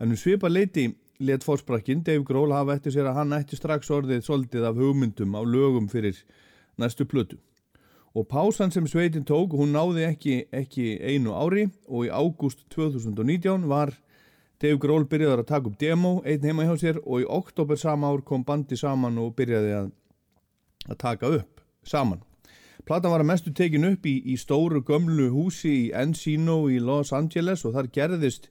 en 0.02 0.10
um 0.10 0.18
svipa 0.18 0.50
leiti 0.50 0.88
let 1.22 1.46
fórsprakkin 1.46 2.02
Dave 2.02 2.26
Grohl 2.26 2.58
hafa 2.58 2.80
eftir 2.80 2.98
sér 2.98 3.14
að 3.14 3.22
hann 3.22 3.38
ætti 3.38 3.62
strax 3.62 3.94
orðið 3.94 4.26
soldið 4.26 4.66
af 4.72 4.82
hugmyndum 4.82 5.38
á 5.38 5.46
lögum 5.46 5.86
fyrir 5.86 6.18
næstu 6.82 7.06
plötu. 7.06 7.38
Og 8.12 8.28
pásan 8.28 8.72
sem 8.72 8.88
sveitin 8.88 9.24
tók, 9.24 9.54
hún 9.56 9.72
náði 9.72 10.04
ekki, 10.10 10.34
ekki 10.52 10.98
einu 11.00 11.32
ári 11.32 11.70
og 11.88 12.08
í 12.08 12.12
ágúst 12.12 12.66
2019 12.74 13.70
var 13.72 13.94
Dave 14.62 14.78
Grohl 14.84 15.08
byrjaði 15.10 15.40
að 15.40 15.48
taka 15.48 15.70
upp 15.72 15.78
demo 15.80 16.12
einn 16.28 16.44
heima 16.44 16.68
hjá 16.68 16.76
sér 16.82 17.00
og 17.06 17.24
í 17.24 17.30
oktober 17.30 17.80
sama 17.80 18.12
ár 18.12 18.22
kom 18.28 18.44
bandi 18.44 18.76
saman 18.78 19.16
og 19.22 19.32
byrjaði 19.38 19.72
að, 19.78 19.88
að 20.90 21.00
taka 21.00 21.32
upp 21.40 21.64
saman. 21.88 22.20
Platan 22.86 23.14
var 23.14 23.24
að 23.24 23.30
mestu 23.30 23.54
tekin 23.56 23.88
upp 23.88 24.06
í, 24.10 24.18
í 24.28 24.36
stóru 24.38 24.82
gömlu 24.84 25.30
húsi 25.32 25.72
í 25.72 25.92
Encino 25.96 26.66
í 26.68 26.82
Los 26.84 27.14
Angeles 27.16 27.64
og 27.66 27.78
þar 27.78 27.90
gerðist 27.96 28.50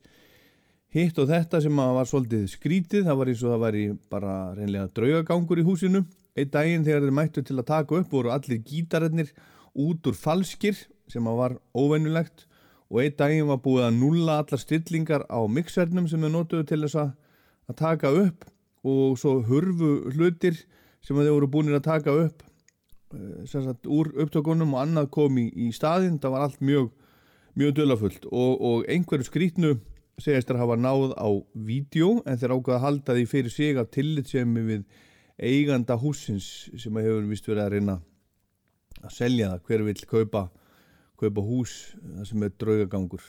hitt 0.94 1.18
og 1.20 1.28
þetta 1.30 1.60
sem 1.62 1.76
var 1.76 2.08
svolítið 2.08 2.48
skrítið, 2.50 3.04
það 3.06 3.20
var 3.20 3.30
eins 3.30 3.44
og 3.44 3.52
það 3.52 3.62
var 3.66 3.78
bara 4.16 4.34
reynlega 4.56 4.90
draugagangur 4.96 5.62
í 5.62 5.66
húsinu. 5.66 6.02
Einn 6.38 6.50
daginn 6.54 6.84
þegar 6.86 7.06
þeir 7.06 7.16
mættu 7.16 7.42
til 7.46 7.58
að 7.58 7.68
taka 7.70 7.98
upp 8.00 8.12
voru 8.14 8.30
allir 8.34 8.62
gítararnir 8.66 9.32
út 9.74 10.06
úr 10.06 10.16
falskir 10.16 10.78
sem 11.10 11.26
var 11.26 11.56
óvennulegt 11.74 12.46
og 12.90 13.02
einn 13.02 13.16
daginn 13.18 13.50
var 13.50 13.62
búið 13.62 13.88
að 13.88 13.98
nulla 13.98 14.38
allar 14.42 14.62
stillingar 14.62 15.26
á 15.30 15.40
mixernum 15.50 16.08
sem 16.10 16.22
þeir 16.22 16.34
notuðu 16.34 16.68
til 16.70 16.80
þess 16.84 17.00
að, 17.02 17.10
að 17.70 17.80
taka 17.82 18.14
upp 18.24 18.46
og 18.86 19.18
svo 19.20 19.40
hurfu 19.46 19.90
hlutir 20.14 20.56
sem 21.04 21.18
þeir 21.18 21.34
voru 21.34 21.50
búinir 21.50 21.78
að 21.78 21.86
taka 21.86 22.14
upp 22.24 22.42
eh, 23.14 23.44
sagt 23.50 23.86
úr 23.86 24.10
upptökunum 24.24 24.74
og 24.74 24.82
annað 24.84 25.10
kom 25.14 25.38
í, 25.40 25.70
staðinn, 25.74 26.18
það 26.22 26.34
var 26.36 26.46
allt 26.46 26.64
mjög 26.64 26.90
mjög 27.58 27.76
dölafullt 27.78 28.26
og, 28.30 28.52
og 28.62 28.90
einhverju 28.90 29.26
skrítnu 29.26 29.76
segist 30.20 30.50
þær 30.50 30.62
hafa 30.62 30.76
náð 30.78 31.14
á 31.18 31.28
vídeo 31.54 32.20
en 32.28 32.38
þeir 32.38 32.54
ákvaða 32.56 32.78
að 32.78 32.84
halda 32.84 33.16
því 33.16 33.24
fyrir 33.30 33.54
sig 33.54 33.78
af 33.80 33.90
tillitsemi 33.94 34.64
við 34.66 34.82
eiganda 35.40 35.96
húsins 36.00 36.70
sem 36.78 36.96
hefur 37.00 37.28
vist 37.30 37.46
verið 37.48 37.64
að 37.64 37.72
reyna 37.76 37.96
að 39.00 39.14
selja 39.14 39.52
það. 39.52 39.62
Hver 39.68 39.86
vill 39.86 40.02
kaupa, 40.10 40.42
kaupa 41.20 41.46
hús 41.46 41.76
það 42.00 42.26
sem 42.30 42.44
er 42.46 42.58
draugagangur? 42.60 43.24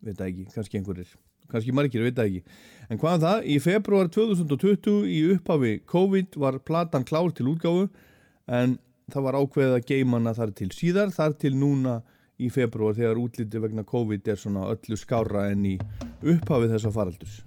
Veit 0.00 0.16
það 0.16 0.28
ekki, 0.30 0.46
kannski 0.54 0.80
einhverjir. 0.80 1.16
Kannski 1.50 1.74
margir, 1.74 2.04
veit 2.06 2.16
það 2.18 2.30
ekki. 2.30 2.60
En 2.90 3.00
hvað 3.02 3.16
um 3.16 3.24
það, 3.24 3.40
í 3.50 3.56
februar 3.64 4.12
2020 4.14 5.10
í 5.10 5.18
upphafi 5.34 5.74
COVID 5.90 6.38
var 6.40 6.60
platan 6.66 7.06
klár 7.08 7.34
til 7.34 7.50
útgáfu 7.50 7.88
en 8.50 8.78
það 9.10 9.26
var 9.26 9.38
ákveðið 9.40 9.76
að 9.76 9.88
geimana 9.90 10.34
þar 10.36 10.54
til 10.58 10.70
síðar 10.74 11.14
þar 11.14 11.36
til 11.42 11.54
núna 11.58 12.00
í 12.40 12.50
februar 12.52 12.96
þegar 12.96 13.20
útliti 13.20 13.62
vegna 13.62 13.84
COVID 13.86 14.30
er 14.32 14.38
svona 14.40 14.68
öllu 14.72 14.98
skára 14.98 15.48
en 15.52 15.66
í 15.74 15.76
upphafið 16.22 16.76
þessa 16.76 16.94
faraldurs 16.94 17.40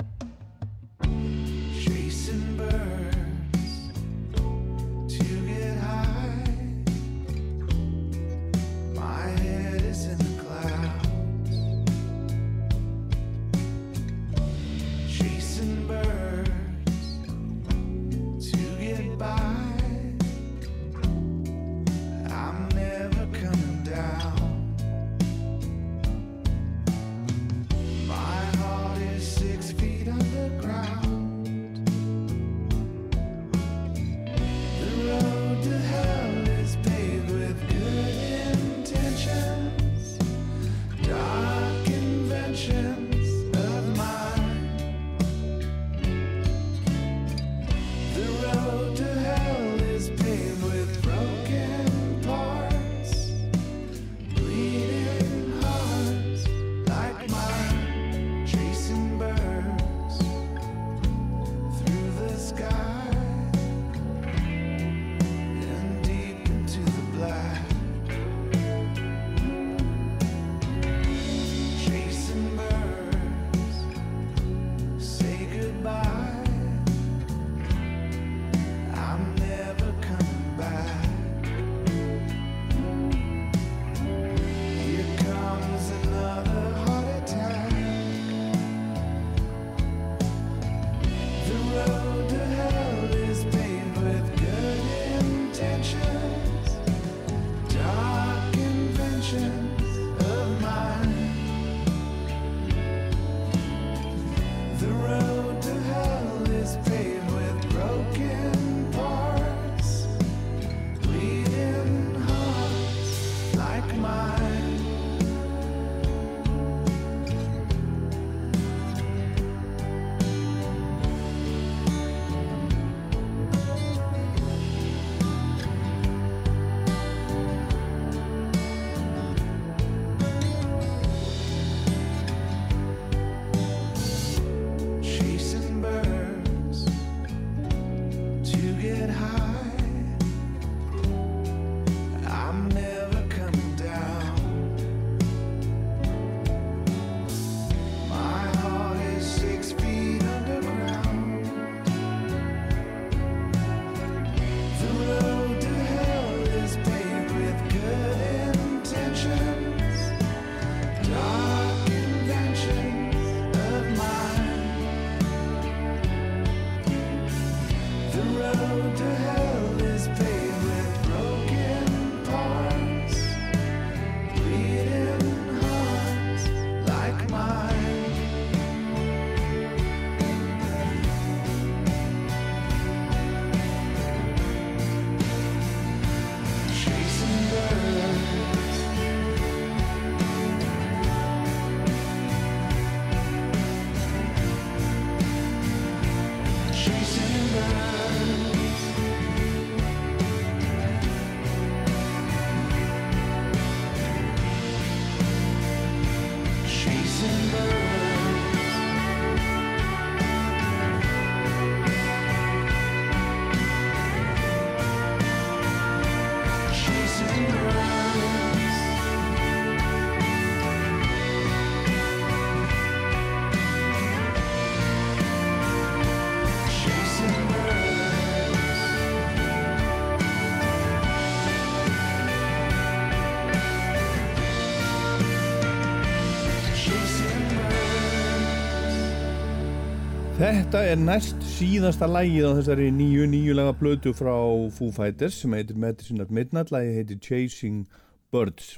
Þetta 240.54 240.84
er 240.86 241.00
næst 241.02 241.40
síðasta 241.50 242.06
lægið 242.06 242.44
á 242.46 242.52
þessari 242.60 242.92
nýju 242.94 243.24
nýjulega 243.26 243.72
blötu 243.80 244.12
frá 244.14 244.36
Foo 244.76 244.92
Fighters 244.94 245.40
sem 245.42 245.54
heitir 245.58 245.80
Medicine 245.82 246.22
at 246.22 246.30
Midnight, 246.30 246.70
lægið 246.70 246.98
heitir 247.00 247.18
Chasing 247.26 247.88
Birds. 248.30 248.76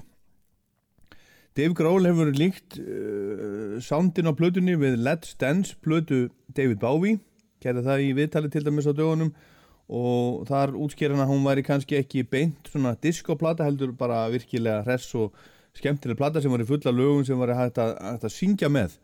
Dave 1.60 1.76
Grohl 1.76 2.08
hefur 2.08 2.32
líkt 2.32 2.78
uh, 2.80 3.76
soundin 3.84 4.32
á 4.32 4.34
blötunni 4.40 4.78
við 4.80 4.96
Let's 5.04 5.36
Dance 5.36 5.76
blötu 5.84 6.30
David 6.48 6.80
Bowie, 6.80 7.20
gerði 7.60 7.84
það 7.90 8.06
í 8.06 8.14
viðtali 8.22 8.54
til 8.54 8.64
dæmis 8.64 8.88
á 8.88 8.96
dögunum 8.96 9.34
og 9.92 10.46
þar 10.48 10.78
útskýrana 10.80 11.28
hún 11.28 11.44
væri 11.44 11.66
kannski 11.68 12.00
ekki 12.00 12.24
beint 12.24 12.72
svona 12.72 12.96
diskoplata 13.04 13.68
heldur 13.68 13.92
bara 14.00 14.24
virkilega 14.32 14.80
hress 14.88 15.12
og 15.20 15.36
skemmtileg 15.76 16.16
plata 16.24 16.40
sem 16.40 16.56
var 16.56 16.64
í 16.64 16.72
fulla 16.72 16.96
lögum 16.96 17.28
sem 17.28 17.36
var 17.36 17.52
hægt 17.60 17.84
að, 17.84 17.98
hægt 18.00 18.30
að 18.32 18.36
syngja 18.38 18.72
með 18.72 18.96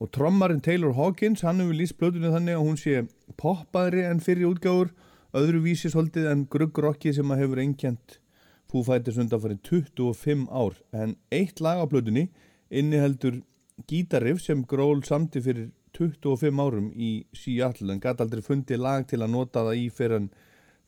og 0.00 0.12
trommarinn 0.12 0.60
Taylor 0.60 0.92
Hawkins 0.96 1.44
hann 1.46 1.62
hefur 1.62 1.78
líst 1.78 1.96
blötunni 2.00 2.32
þannig 2.32 2.58
að 2.58 2.64
hún 2.66 2.78
sé 2.80 3.02
poppaðri 3.40 4.04
en 4.04 4.20
fyrir 4.24 4.50
útgáfur 4.50 4.92
öðruvísi 5.36 5.90
svolítið 5.92 6.30
en 6.32 6.46
gruggrokki 6.52 7.12
sem 7.16 7.32
að 7.32 7.44
hefur 7.44 7.62
einkjent 7.64 8.18
Foo 8.66 8.82
Fighters 8.82 9.18
undanfarið 9.22 9.60
25 9.68 10.46
ár. 10.50 10.74
En 10.92 11.14
eitt 11.32 11.62
lag 11.62 11.80
á 11.80 11.86
blötunni 11.88 12.28
inniheldur 12.68 13.40
gítarriff 13.88 14.42
sem 14.42 14.64
Grohl 14.68 15.02
samti 15.06 15.40
fyrir 15.44 15.70
25 15.96 16.60
árum 16.60 16.90
í 16.92 17.10
Seattle 17.36 17.94
en 17.94 18.02
gæti 18.02 18.24
aldrei 18.24 18.42
fundið 18.44 18.82
lag 18.82 19.06
til 19.08 19.22
að 19.22 19.32
nota 19.32 19.64
það 19.64 19.80
í 19.80 19.86
fyrir 19.92 20.18
en, 20.18 20.26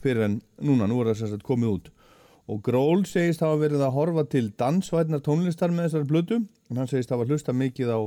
fyrir 0.03 0.27
en 0.27 0.41
núna, 0.61 0.89
nú 0.89 1.01
er 1.01 1.13
það 1.13 1.33
sagt 1.33 1.47
komið 1.47 1.75
út. 1.77 1.91
Og 2.49 2.61
Grohl 2.65 3.05
segist 3.09 3.45
hafa 3.45 3.61
verið 3.61 3.85
að 3.85 3.95
horfa 3.97 4.25
til 4.33 4.49
dansvætnar 4.59 5.23
tónlistar 5.25 5.73
með 5.73 5.89
þessari 5.89 6.09
blötu 6.13 6.39
en 6.43 6.81
hann 6.81 6.91
segist 6.91 7.13
hafa 7.13 7.29
hlusta 7.29 7.55
mikið 7.57 7.93
á 7.93 8.01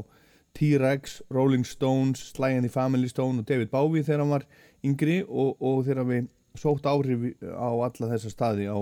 T-Rex, 0.57 1.21
Rolling 1.29 1.65
Stones, 1.65 2.19
Sly 2.35 2.57
and 2.57 2.67
the 2.67 2.71
Family 2.71 3.07
Stone 3.07 3.39
og 3.39 3.47
David 3.47 3.71
Bowie 3.71 4.03
þegar 4.03 4.23
hann 4.23 4.33
var 4.35 4.45
yngri 4.85 5.21
og, 5.23 5.55
og 5.61 5.85
þegar 5.87 6.07
við 6.09 6.27
sótt 6.59 6.87
áhrif 6.89 7.29
á 7.41 7.69
alla 7.71 8.11
þessa 8.11 8.31
staði 8.33 8.67
á 8.67 8.79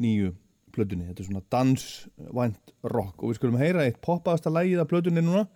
nýju 0.00 0.34
plötunni. 0.74 1.08
Þetta 1.08 1.22
er 1.22 1.28
svona 1.28 1.46
dansvænt 1.54 2.74
rock. 2.92 3.22
Og 3.22 3.32
við 3.32 3.40
skulum 3.40 3.60
heyra 3.60 3.86
eitt 3.86 4.00
poppaðasta 4.04 4.52
lægið 4.52 4.84
af 4.84 4.90
plötunni 4.92 5.24
núna. 5.24 5.46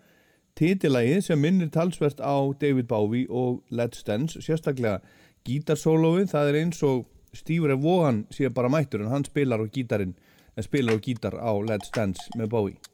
Titilægið 0.59 1.21
sem 1.27 1.41
minnir 1.43 1.71
talsvert 1.75 2.23
á 2.23 2.35
David 2.61 2.89
Bowie 2.91 3.27
og 3.29 3.63
Let's 3.75 4.05
Dance 4.07 4.41
sérstaklega 4.43 5.01
gítarsólóið. 5.47 6.31
Það 6.33 6.51
er 6.51 6.61
eins 6.63 6.83
og 6.87 7.05
Steve 7.35 7.69
Ray 7.69 7.81
Vaughan 7.83 8.25
sé 8.31 8.49
bara 8.49 8.71
mættur 8.71 9.03
en 9.03 9.11
hann 9.11 9.27
spilar 9.27 9.63
á 9.63 9.67
gítarinn 9.67 10.15
en 10.55 10.67
spilar 10.67 10.99
á 10.99 11.03
gítar 11.03 11.35
á 11.35 11.53
Let's 11.67 11.91
Dance 11.95 12.31
með 12.39 12.53
Bowie 12.55 12.94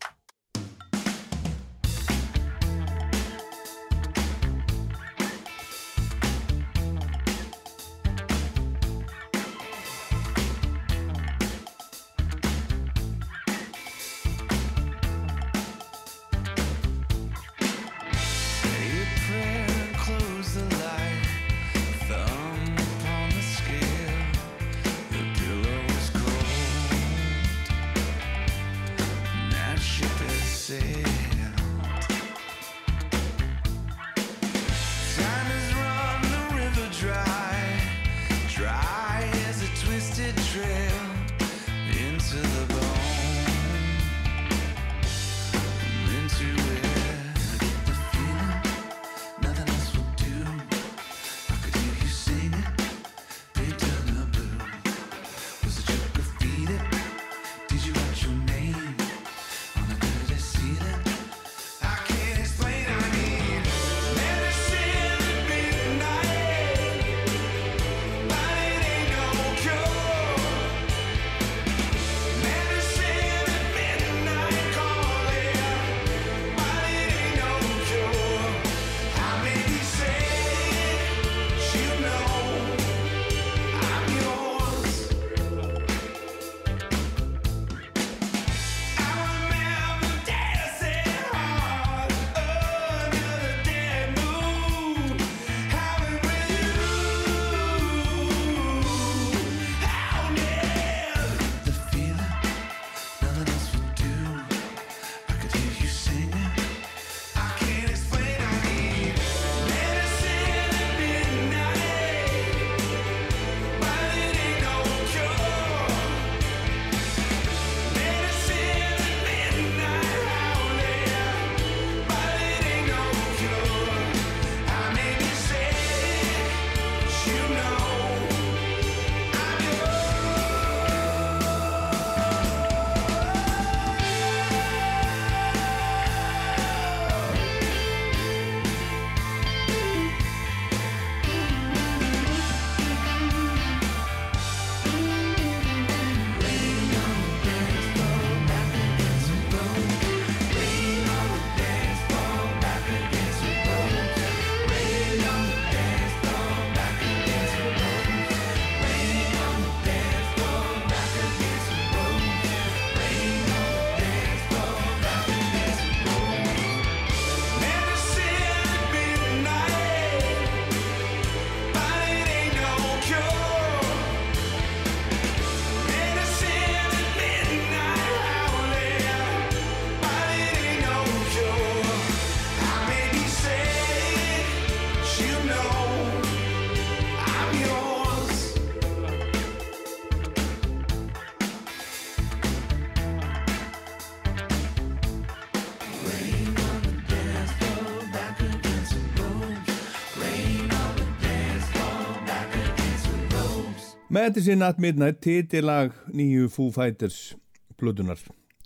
Medicine 204.21 204.67
at 204.67 204.79
Midnight, 204.79 205.21
titilag 205.25 205.95
nýju 206.13 206.51
Foo 206.53 206.69
Fighters 206.75 207.37
plötunar 207.81 208.19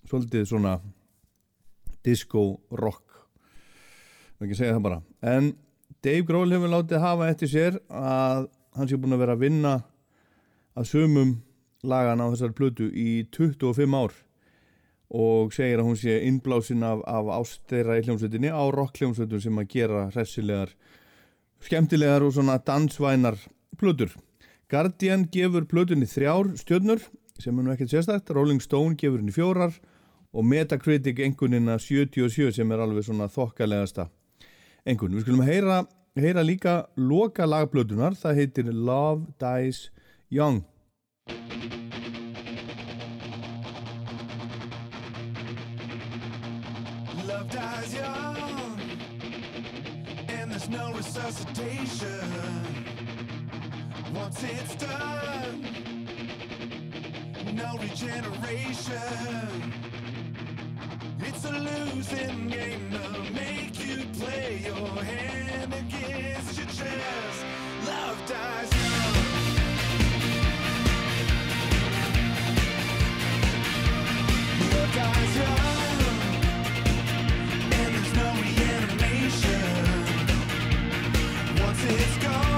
svolítið 0.02 0.48
svona 0.50 0.72
disco 2.02 2.42
rock. 2.74 3.20
Má 4.34 4.48
ekki 4.48 4.58
segja 4.58 4.74
það 4.74 4.86
bara. 4.88 4.98
En 5.22 5.52
Dave 6.02 6.24
Grohl 6.26 6.56
hefur 6.56 6.72
látið 6.72 7.04
hafa 7.04 7.28
eftir 7.30 7.52
sér 7.52 7.78
að 7.86 8.48
hann 8.74 8.90
sé 8.90 8.98
búin 8.98 9.14
að 9.14 9.22
vera 9.22 9.38
að 9.38 9.44
vinna 9.44 9.76
að 10.74 10.90
sumum 10.90 11.32
lagana 11.86 12.26
á 12.26 12.32
þessari 12.34 12.58
plötu 12.58 12.90
í 12.90 13.08
25 13.38 13.98
ár. 14.02 14.18
Og 15.14 15.54
segir 15.54 15.78
að 15.78 15.92
hún 15.92 16.02
sé 16.02 16.18
innblásin 16.32 16.82
af, 16.82 17.06
af 17.06 17.30
ásteira 17.38 18.00
í 18.00 18.06
hljómsveitinni 18.08 18.50
á 18.50 18.64
rockhljómsveitum 18.74 19.46
sem 19.46 19.62
að 19.62 19.70
gera 19.78 20.08
hressilegar, 20.10 20.74
skemmtilegar 21.62 22.26
og 22.26 22.34
svona 22.40 22.58
dansvænar 22.58 23.38
plötur. 23.78 24.18
Guardian 24.74 25.28
gefur 25.30 25.68
plötunni 25.70 26.06
þrjár 26.10 26.48
stjörnur 26.58 27.02
sem 27.38 27.54
er 27.54 27.62
nú 27.62 27.70
ekkert 27.70 27.92
sérstætt, 27.92 28.32
Rolling 28.34 28.58
Stone 28.62 28.96
gefur 28.98 29.20
henni 29.20 29.30
fjórar 29.30 29.76
og 30.34 30.46
Metacritic 30.50 31.20
engunina 31.22 31.76
77 31.78 32.50
sem 32.56 32.72
er 32.74 32.82
alveg 32.82 33.06
svona 33.06 33.28
þokkalegasta 33.30 34.08
engun. 34.82 35.14
Við 35.14 35.28
skulum 35.28 35.44
heyra, 35.46 35.84
heyra 36.18 36.42
líka 36.42 36.74
loka 36.98 37.46
lagplötunar, 37.46 38.18
það 38.18 38.40
heitir 38.40 38.72
Love 38.74 39.30
Dies 39.38 39.92
Young. 40.26 40.64
Love 47.28 47.46
dies 47.54 47.94
young, 47.94 48.80
and 50.34 50.50
there's 50.50 50.68
no 50.68 50.90
resuscitation. 50.98 52.93
Once 54.14 54.44
it's 54.44 54.74
done, 54.76 55.60
no 57.52 57.76
regeneration. 57.78 59.72
It's 61.20 61.44
a 61.44 61.50
losing 61.52 62.48
game 62.48 62.90
to 62.92 63.32
make 63.32 63.78
you 63.84 64.04
play 64.20 64.62
your 64.64 64.86
hand 65.04 65.74
against 65.74 66.58
your 66.58 66.66
chest. 66.68 67.44
Love 67.86 68.18
dies 68.28 68.72
young. 68.72 69.14
Love 74.70 74.94
dies 74.94 75.36
young. 75.36 75.74
And 77.72 77.94
there's 77.94 78.12
no 78.14 78.28
reanimation 78.42 79.64
Once 81.64 81.82
it's 81.84 82.16
gone 82.24 82.53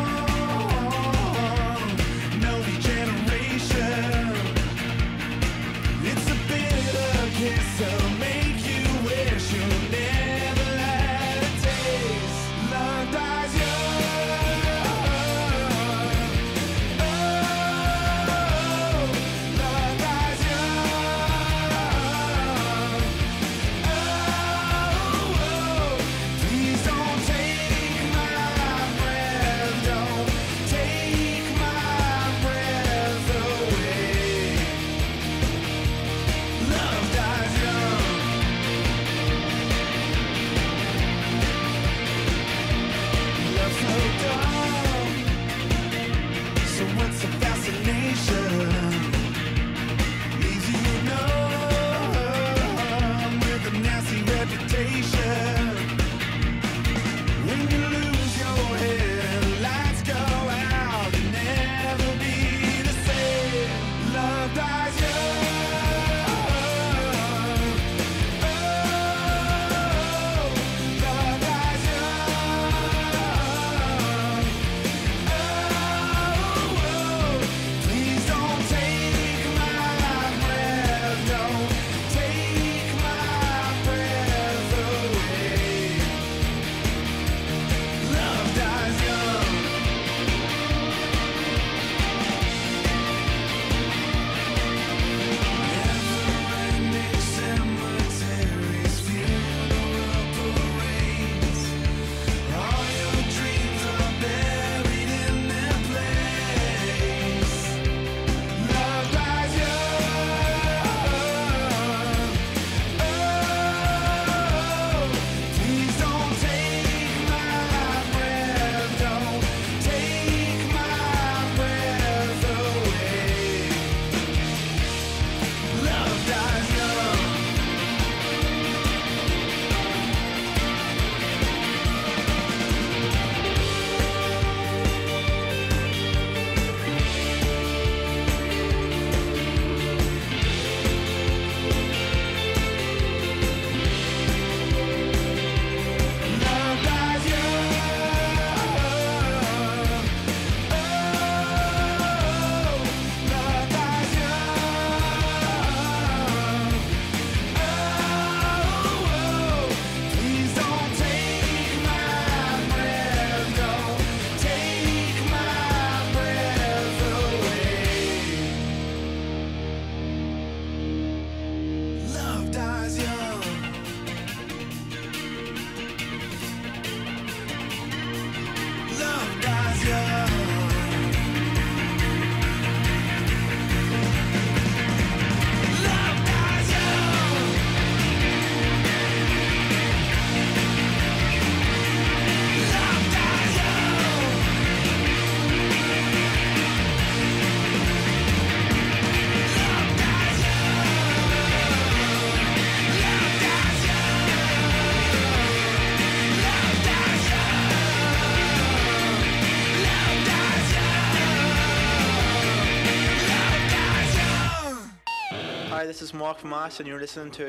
is 216.07 216.15
Mark 216.15 216.45
Ash 216.45 216.79
and 216.79 216.87
you're 216.89 217.01
listening 217.01 217.33
to 217.33 217.45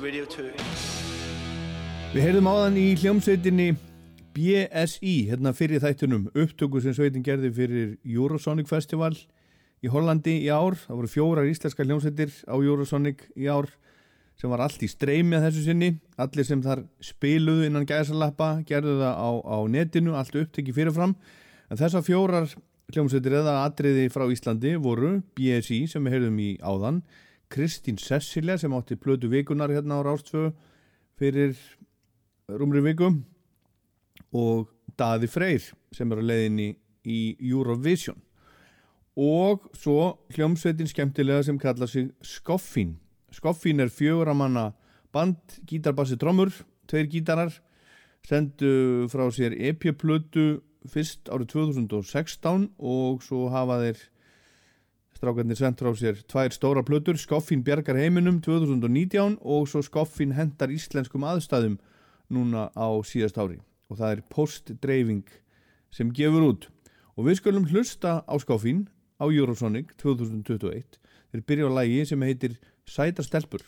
Radio 0.00 0.24
2. 0.24 0.48
Við 2.14 2.22
heyrðum 2.24 2.46
áðan 2.48 2.78
í 2.80 2.86
hljómsveitinni 2.96 3.66
BSI, 4.32 5.14
hérna 5.28 5.52
fyrir 5.52 5.82
þættunum, 5.82 6.28
upptöku 6.32 6.80
sem 6.80 6.94
sveitin 6.96 7.26
gerði 7.26 7.50
fyrir 7.52 7.90
Eurosonic 8.08 8.70
Festival 8.70 9.12
í 9.84 9.92
Hollandi 9.92 10.38
í 10.46 10.48
ár. 10.48 10.78
Það 10.86 11.00
voru 11.02 11.12
fjórar 11.12 11.50
íslenska 11.50 11.84
hljómsveitir 11.84 12.32
á 12.48 12.56
Eurosonic 12.56 13.26
í 13.36 13.50
ár 13.52 13.68
sem 14.40 14.48
var 14.48 14.64
allt 14.64 14.80
í 14.86 14.88
streymi 14.88 15.36
að 15.36 15.50
þessu 15.50 15.66
sinni. 15.66 15.92
Allir 16.16 16.48
sem 16.48 16.64
þar 16.64 16.86
spiluðu 17.04 17.68
innan 17.68 17.88
gæsalappa 17.88 18.54
gerðu 18.68 19.02
það 19.02 19.20
á, 19.20 19.30
á 19.36 19.58
netinu, 19.68 20.16
allt 20.16 20.40
upptöki 20.46 20.72
fyrirfram. 20.72 21.16
En 21.68 21.76
þessar 21.76 22.06
fjórar 22.08 22.48
hljómsveitir 22.94 23.40
eða 23.42 23.60
atriði 23.66 24.08
frá 24.08 24.24
Íslandi 24.32 24.78
voru 24.80 25.18
BSI 25.36 25.84
sem 25.92 26.04
við 26.08 26.16
heyrðum 26.16 26.44
í 26.46 26.52
áðan, 26.64 27.02
Kristín 27.48 27.96
Cecilia 27.96 28.58
sem 28.58 28.72
átti 28.76 28.96
plötu 28.96 29.28
vikunar 29.32 29.70
hérna 29.72 30.00
á 30.00 30.04
Rástfö 30.04 30.52
fyrir 31.18 31.56
rúmri 32.48 32.82
viku 32.84 33.10
og 34.32 34.68
Daði 34.98 35.28
Freyr 35.28 35.64
sem 35.92 36.12
er 36.12 36.20
á 36.20 36.24
leiðinni 36.24 36.70
í 37.08 37.36
Eurovision. 37.40 38.18
Og 39.18 39.64
svo 39.74 40.18
hljómsveitin 40.36 40.90
skemmtilega 40.90 41.42
sem 41.42 41.58
kalla 41.58 41.86
sig 41.86 42.12
Skoffin 42.22 42.98
Skoffin 43.34 43.80
er 43.80 43.90
fjögur 43.92 44.30
að 44.30 44.40
manna 44.40 44.64
band, 45.12 45.38
gítarbassi 45.68 46.16
trommur 46.20 46.52
tveir 46.88 47.08
gítarar 47.12 47.52
sendu 48.26 49.08
frá 49.12 49.26
sér 49.32 49.56
EP-plötu 49.56 50.60
fyrst 50.88 51.28
árið 51.32 51.52
2016 51.52 52.68
og 52.78 53.20
svo 53.24 53.48
hafa 53.52 53.80
þeir 53.82 54.00
strákarnir 55.18 55.58
sendt 55.58 55.80
frá 55.82 55.90
sér 55.98 56.20
tvær 56.30 56.54
stóra 56.54 56.84
plötur 56.86 57.18
Skoffin 57.18 57.64
bjargar 57.66 57.98
heiminum 57.98 58.38
2019 58.44 59.40
og 59.42 59.66
svo 59.66 59.82
Skoffin 59.82 60.36
hendar 60.36 60.70
íslenskum 60.70 61.26
aðstæðum 61.26 61.74
núna 62.30 62.68
á 62.78 62.86
síðast 63.02 63.40
ári. 63.40 63.58
Og 63.90 63.98
það 63.98 64.12
er 64.14 64.22
postdreifing 64.30 65.26
sem 65.90 66.12
gefur 66.14 66.46
út. 66.52 66.68
Og 67.18 67.26
við 67.26 67.40
skulum 67.40 67.66
hlusta 67.66 68.20
á 68.22 68.34
Skoffin 68.38 68.86
á 69.18 69.26
Eurosonic 69.26 69.96
2021 69.98 71.00
þeir 71.32 71.46
byrja 71.50 71.66
á 71.66 71.76
lægi 71.80 72.04
sem 72.12 72.22
heitir 72.22 72.54
Sæta 72.86 73.26
stelpur 73.26 73.66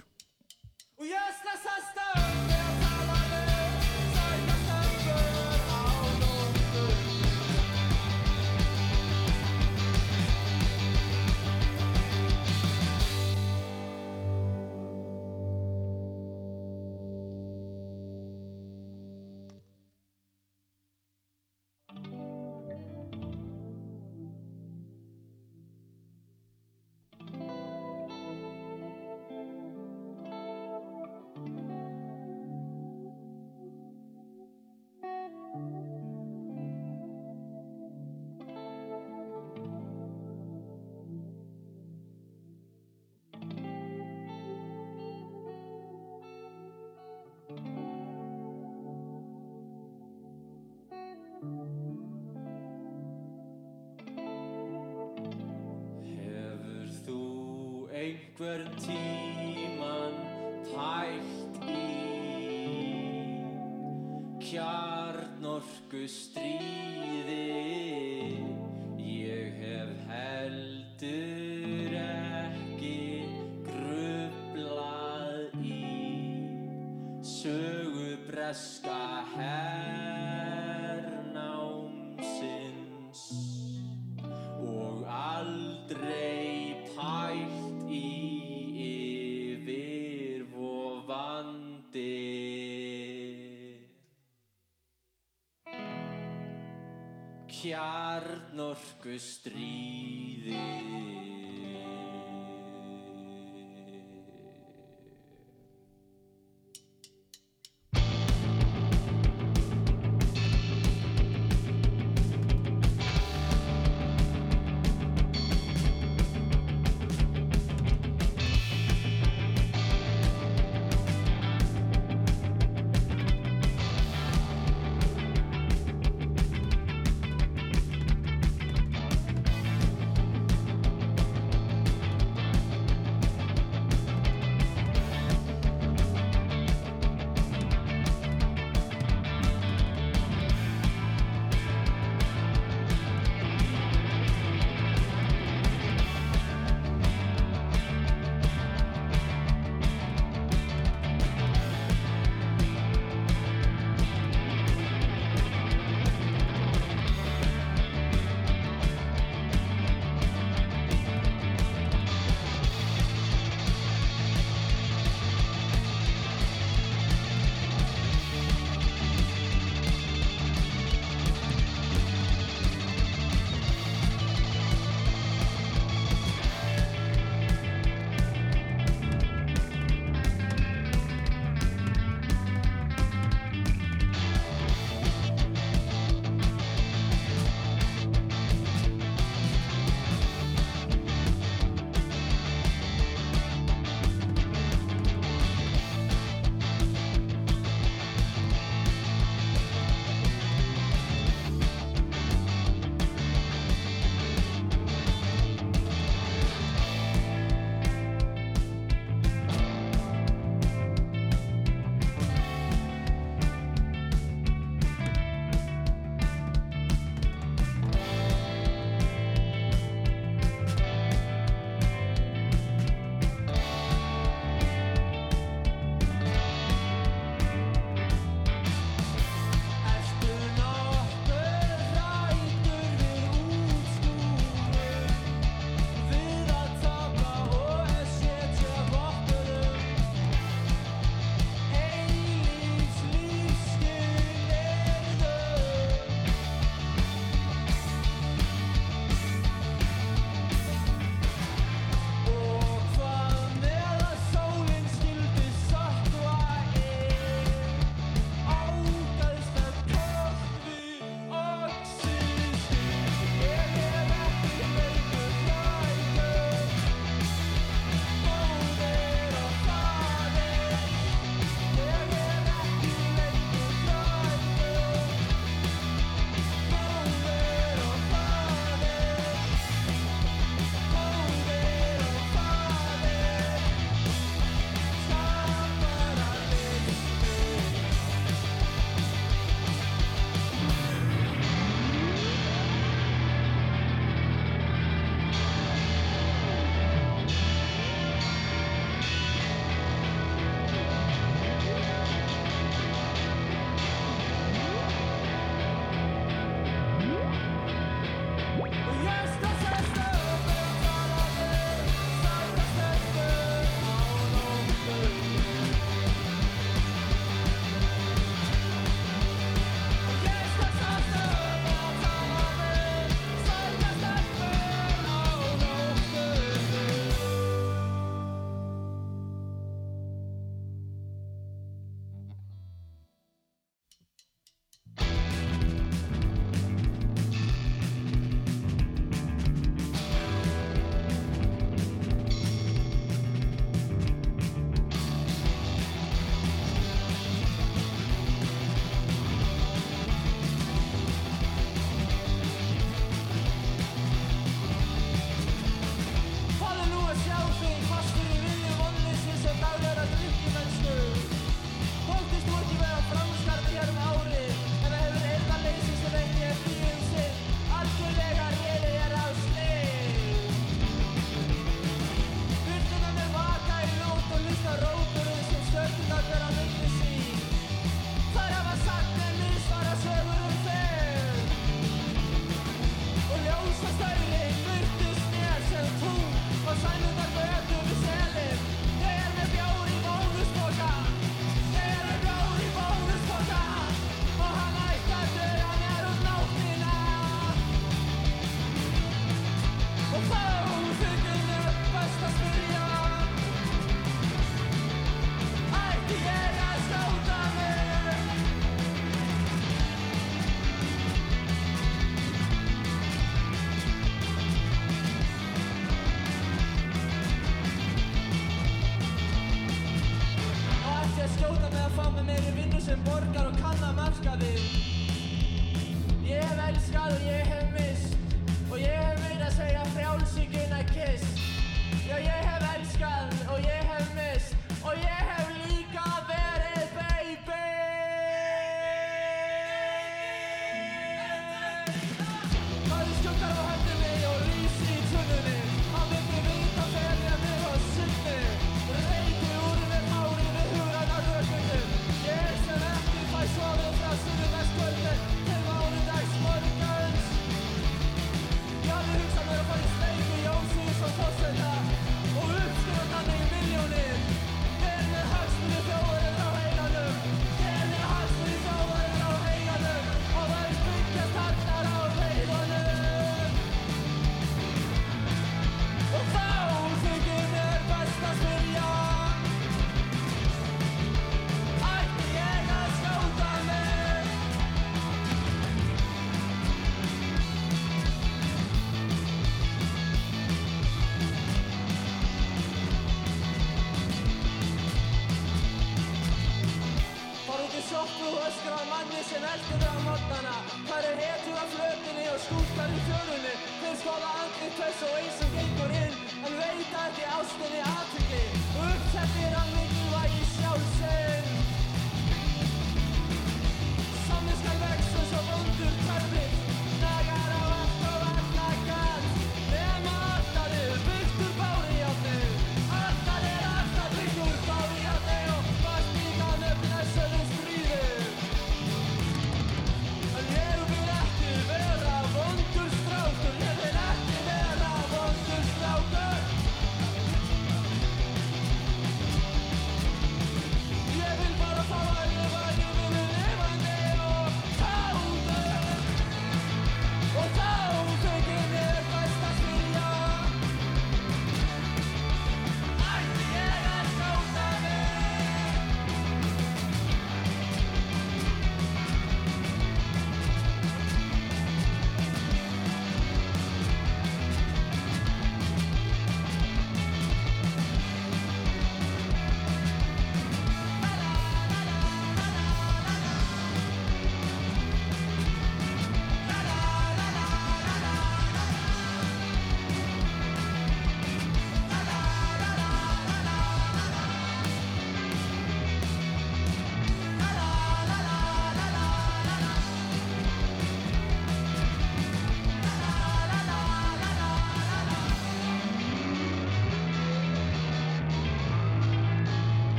ikke 99.13 99.25
strid. 99.25 99.70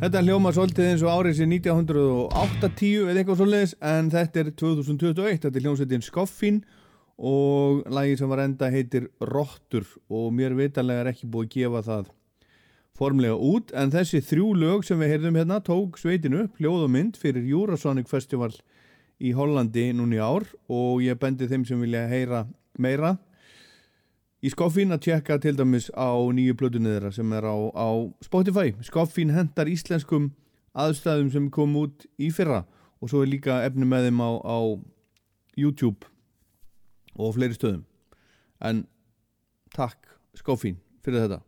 Þetta 0.00 0.22
hljóma 0.24 0.48
svolítið 0.56 0.86
eins 0.88 1.02
og 1.04 1.10
árið 1.12 1.34
sér 1.36 1.48
1980 1.50 2.92
eða 3.02 3.20
eitthvað 3.20 3.36
svoleiðis 3.36 3.74
en 3.84 4.06
þetta 4.08 4.40
er 4.40 4.48
2021, 4.56 5.40
þetta 5.42 5.58
er 5.60 5.64
hljómsveitin 5.66 6.04
Skoffin 6.06 6.60
og 7.20 7.82
lagi 7.92 8.14
sem 8.16 8.30
var 8.32 8.40
enda 8.46 8.70
heitir 8.72 9.10
Rottur 9.28 9.84
og 10.08 10.30
mér 10.32 10.56
vitalega 10.56 11.04
er 11.04 11.10
ekki 11.12 11.28
búið 11.28 11.50
að 11.50 11.52
gefa 11.52 11.82
það 11.90 12.08
formlega 12.96 13.36
út 13.50 13.74
en 13.76 13.92
þessi 13.92 14.22
þrjú 14.24 14.48
lög 14.62 14.88
sem 14.88 15.04
við 15.04 15.12
heyrðum 15.12 15.36
hérna 15.42 15.60
tók 15.68 16.00
sveitin 16.00 16.38
upp, 16.46 16.56
hljóð 16.56 16.86
og 16.86 16.94
mynd 16.96 17.20
fyrir 17.20 17.44
Eurosonic 17.44 18.08
Festival 18.08 18.54
í 19.20 19.34
Hollandi 19.36 19.90
núni 19.92 20.16
ár 20.16 20.48
og 20.72 21.04
ég 21.04 21.20
bendi 21.20 21.44
þeim 21.50 21.68
sem 21.68 21.84
vilja 21.84 22.06
heyra 22.08 22.46
meira 22.80 23.18
í 24.40 24.50
Skoffin 24.52 24.94
að 24.94 25.04
tjekka 25.04 25.36
til 25.40 25.56
dæmis 25.58 25.90
á 25.92 26.16
nýju 26.32 26.56
plötunni 26.56 26.94
þeirra 26.94 27.12
sem 27.12 27.32
er 27.36 27.44
á, 27.44 27.56
á 27.76 27.88
Spotify. 28.24 28.72
Skoffin 28.84 29.34
hendar 29.34 29.68
íslenskum 29.68 30.30
aðstæðum 30.72 31.30
sem 31.34 31.50
kom 31.52 31.76
út 31.76 32.06
í 32.16 32.30
fyrra 32.32 32.64
og 33.00 33.12
svo 33.12 33.24
er 33.24 33.32
líka 33.32 33.60
efni 33.66 33.88
með 33.88 34.08
þeim 34.08 34.22
á, 34.24 34.30
á 34.40 34.58
YouTube 35.60 36.08
og 37.16 37.36
fleiri 37.36 37.56
stöðum. 37.58 37.84
En 38.64 38.86
takk 39.76 40.16
Skoffin 40.38 40.80
fyrir 41.04 41.26
þetta. 41.26 41.40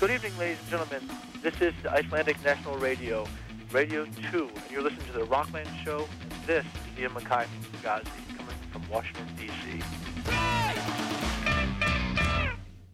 Good 0.00 0.10
evening, 0.10 0.32
ladies 0.38 0.58
and 0.62 0.70
gentlemen. 0.70 1.02
This 1.42 1.60
is 1.60 1.74
Icelandic 1.86 2.42
National 2.42 2.78
Radio, 2.78 3.26
Radio 3.70 4.06
2, 4.32 4.48
and 4.48 4.70
you're 4.70 4.82
listening 4.82 5.06
to 5.12 5.12
the 5.12 5.24
Rockland 5.24 5.68
Show. 5.84 6.08
And 6.22 6.32
this 6.46 6.64
is 6.64 6.98
Ian 6.98 7.12
Mackay 7.12 7.46
from 7.46 7.62
Fugazi, 7.68 8.38
coming 8.38 8.56
from 8.72 8.82
Washington, 8.88 9.26
D.C. 9.36 10.89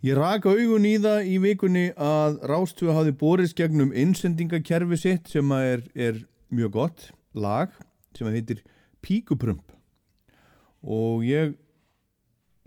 Ég 0.06 0.14
raka 0.14 0.52
augun 0.54 0.84
í 0.86 0.92
það 1.02 1.24
í 1.26 1.36
vikunni 1.42 1.84
að 1.98 2.36
Rástfjö 2.46 2.92
hafi 2.94 3.10
borist 3.18 3.56
gegnum 3.58 3.88
innsendingakerfi 3.90 4.98
sitt 5.00 5.32
sem 5.32 5.54
er, 5.56 5.80
er 5.98 6.20
mjög 6.54 6.76
gott 6.76 7.06
lag 7.34 7.72
sem 8.14 8.28
heitir 8.30 8.60
Píkuprump. 9.02 9.72
Og 10.86 11.24
ég 11.26 11.56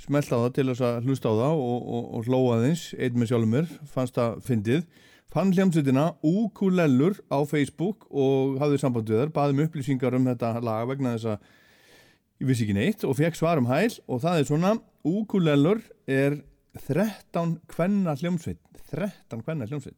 smelt 0.03 0.27
á 0.35 0.41
það 0.41 0.49
til 0.57 0.65
þess 0.71 0.83
að 0.89 1.07
hlusta 1.07 1.31
á 1.31 1.39
það 1.39 1.63
og, 1.69 1.77
og, 1.79 2.09
og 2.17 2.27
hlóa 2.27 2.59
þins 2.65 2.83
einn 2.97 3.21
með 3.21 3.31
sjálfum 3.31 3.55
mér, 3.55 3.71
fannst 3.93 4.19
það 4.19 4.43
fyndið. 4.49 4.83
Fann 5.31 5.55
hljómsveitina 5.55 6.05
Ukulellur 6.33 7.21
á 7.31 7.39
Facebook 7.47 8.09
og 8.09 8.59
hafði 8.59 8.83
samband 8.83 9.13
við 9.13 9.23
þar 9.23 9.35
baðum 9.39 9.63
upplýsingar 9.69 10.19
um 10.19 10.27
þetta 10.33 10.51
lag 10.59 10.91
vegna 10.91 11.15
þess 11.15 11.37
að 11.37 11.49
ég 12.43 12.51
vissi 12.51 12.67
ekki 12.67 12.79
neitt 12.81 13.07
og 13.07 13.15
fekk 13.15 13.39
svar 13.39 13.63
um 13.63 13.71
hæl 13.71 13.93
og 14.09 14.25
það 14.27 14.43
er 14.43 14.51
svona 14.51 14.75
Ukulellur 15.07 15.85
er 16.03 16.41
13 16.77 17.55
kvenna 17.71 18.15
hljómsveit 18.19 18.61
13 18.91 19.41
kvenna 19.45 19.65
hljómsveit 19.69 19.97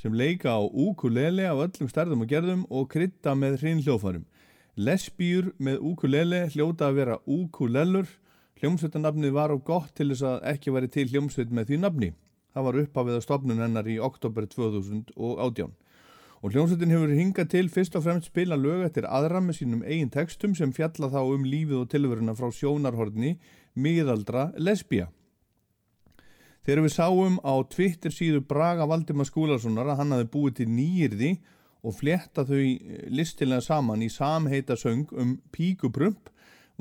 sem 0.00 0.14
leika 0.14 0.56
á 0.56 0.60
ukulele 0.60 1.48
af 1.48 1.64
öllum 1.66 1.90
stærðum 1.92 2.24
og 2.24 2.30
gerðum 2.30 2.66
og 2.70 2.88
krydda 2.92 3.34
með 3.36 3.60
hrinn 3.62 3.82
hljófarum 3.84 4.24
lesbíur 4.76 5.54
með 5.58 5.80
ukulele 5.90 6.46
hljóta 6.52 6.90
að 6.90 6.98
vera 7.00 7.18
ukulellur 7.24 8.08
hljómsveitarnafnið 8.60 9.32
var 9.36 9.52
á 9.52 9.56
gott 9.60 9.92
til 9.96 10.10
þess 10.12 10.24
að 10.24 10.46
ekki 10.52 10.72
væri 10.72 10.88
til 10.92 11.08
hljómsveit 11.10 11.50
með 11.52 11.70
því 11.70 11.78
nafni. 11.82 12.12
Það 12.56 12.66
var 12.66 12.78
upphafið 12.82 13.16
að 13.16 13.24
stopnun 13.26 13.60
hennar 13.60 13.88
í 13.88 13.98
oktober 14.00 14.46
2018 14.48 15.74
og 16.44 16.52
hljómsveitin 16.52 16.92
hefur 16.92 17.12
hingað 17.16 17.50
til 17.52 17.68
fyrst 17.72 17.96
og 17.96 18.04
fremst 18.04 18.30
spila 18.30 18.56
lög 18.60 18.84
eftir 18.86 19.08
aðra 19.08 19.40
með 19.44 19.60
sínum 19.60 19.84
eigin 19.84 20.12
textum 20.12 20.54
sem 20.56 20.72
fjalla 20.72 21.08
þá 21.12 21.20
um 21.24 21.44
lífið 21.48 21.82
og 21.82 21.88
tilveruna 21.92 22.36
frá 22.36 22.52
sjónarhorni 22.52 23.38
miðaldra 23.74 24.50
lesbía 24.60 25.08
Þegar 26.66 26.82
við 26.82 26.94
sáum 26.96 27.34
á 27.46 27.54
Twitter 27.70 28.10
síðu 28.10 28.40
Braga 28.42 28.88
Valdimar 28.90 29.28
Skúlasonar 29.28 29.86
að 29.86 30.00
hann 30.00 30.14
hafi 30.16 30.24
búið 30.32 30.54
til 30.58 30.64
nýjirði 30.74 31.28
og 31.86 31.94
fletta 31.94 32.42
þau 32.48 32.58
listilega 33.14 33.62
saman 33.62 34.02
í 34.02 34.08
samheita 34.10 34.74
söng 34.74 35.12
um 35.14 35.36
píkuprump 35.54 36.32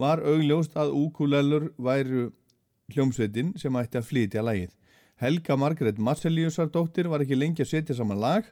var 0.02 0.24
augljóst 0.26 0.74
að 0.74 0.96
úkulellur 0.98 1.68
væru 1.78 2.32
hljómsveitin 2.96 3.54
sem 3.62 3.78
ætti 3.78 4.02
að 4.02 4.10
flytja 4.10 4.42
lagið. 4.42 4.74
Helga 5.22 5.54
Margret 5.54 6.02
Marceliusardóttir 6.02 7.12
var 7.12 7.22
ekki 7.22 7.38
lengi 7.38 7.62
að 7.62 7.76
setja 7.76 8.00
saman 8.00 8.24
lag 8.26 8.50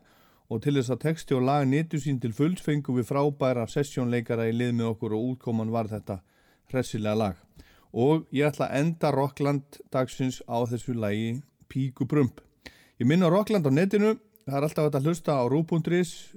og 0.54 0.62
til 0.62 0.76
þess 0.78 0.94
að 0.94 1.02
texti 1.08 1.34
og 1.34 1.48
lag 1.50 1.66
netu 1.66 1.98
sín 1.98 2.22
til 2.22 2.36
fulls 2.38 2.62
fengum 2.62 3.02
við 3.02 3.10
frábæra 3.10 3.66
sessjónleikara 3.74 4.52
í 4.52 4.54
lið 4.54 4.78
með 4.78 4.94
okkur 4.94 5.18
og 5.18 5.34
útkoman 5.34 5.74
var 5.74 5.90
þetta 5.90 6.22
hressilega 6.70 7.18
lag 7.26 7.42
og 7.94 8.26
ég 8.34 8.50
ætla 8.50 8.68
að 8.70 8.80
enda 8.82 9.12
Rockland 9.14 9.80
dagsins 9.94 10.42
á 10.50 10.66
þessu 10.66 10.96
lagi 10.98 11.36
Píku 11.70 12.08
Brump. 12.10 12.42
Ég 12.98 13.08
minna 13.08 13.30
Rockland 13.30 13.68
á 13.70 13.72
netinu, 13.74 14.16
það 14.50 14.58
er 14.58 14.68
alltaf 14.68 14.90
að 14.90 15.08
hlusta 15.08 15.38
á 15.38 15.44
Rú.is, 15.50 16.34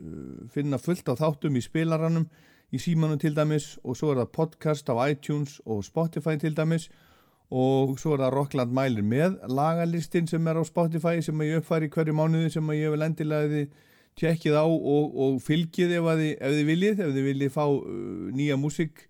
finna 0.53 0.78
fullt 0.78 1.09
á 1.09 1.15
þáttum 1.16 1.57
í 1.57 1.65
spilaranum, 1.65 2.28
í 2.73 2.78
símanum 2.83 3.19
til 3.20 3.33
dæmis 3.37 3.77
og 3.85 3.97
svo 3.97 4.12
er 4.12 4.23
það 4.23 4.33
podcast 4.37 4.89
á 4.93 4.95
iTunes 5.09 5.61
og 5.65 5.85
Spotify 5.87 6.37
til 6.37 6.57
dæmis. 6.57 6.91
Og 7.47 7.95
svo 8.03 8.16
er 8.16 8.24
það 8.24 8.35
Rockland 8.35 8.73
mælir 8.74 9.05
með 9.07 9.37
lagalistin 9.47 10.27
sem 10.27 10.49
er 10.51 10.59
á 10.59 10.65
Spotify 10.66 11.20
sem 11.23 11.45
ég 11.47 11.61
uppfæri 11.61 11.89
hverju 11.95 12.15
mánuði 12.16 12.51
sem 12.57 12.73
ég 12.74 12.91
vil 12.91 13.07
endilega 13.07 13.53
þið 13.53 13.85
tjekkið 14.19 14.57
á 14.59 14.66
og, 14.66 15.12
og 15.15 15.37
fylgið 15.45 15.95
ef 16.01 16.09
þið 16.43 16.65
viljið, 16.66 17.05
ef 17.05 17.12
þið 17.15 17.28
viljið 17.31 17.53
fá 17.55 17.62
uh, 17.69 17.85
nýja 18.35 18.57
músik 18.59 19.05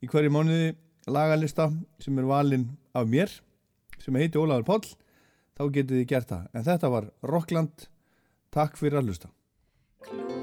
í 0.00 0.08
hverju 0.08 0.32
mánuði 0.32 0.72
lagalista 1.10 1.70
sem 2.02 2.18
er 2.18 2.28
valinn 2.28 2.68
af 2.94 3.08
mér 3.08 3.32
sem 4.02 4.14
heiti 4.18 4.38
Ólafur 4.40 4.66
Páll 4.68 4.92
þá 5.56 5.64
getið 5.70 5.98
þið 5.98 6.06
gert 6.10 6.30
það. 6.30 6.46
En 6.54 6.68
þetta 6.68 6.92
var 6.92 7.10
Rockland 7.22 7.88
takk 8.52 8.78
fyrir 8.80 9.02
að 9.02 9.12
hlusta 9.12 10.41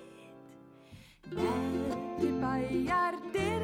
Netti 1.35 2.29
bæjar 2.41 3.15
dyr 3.33 3.54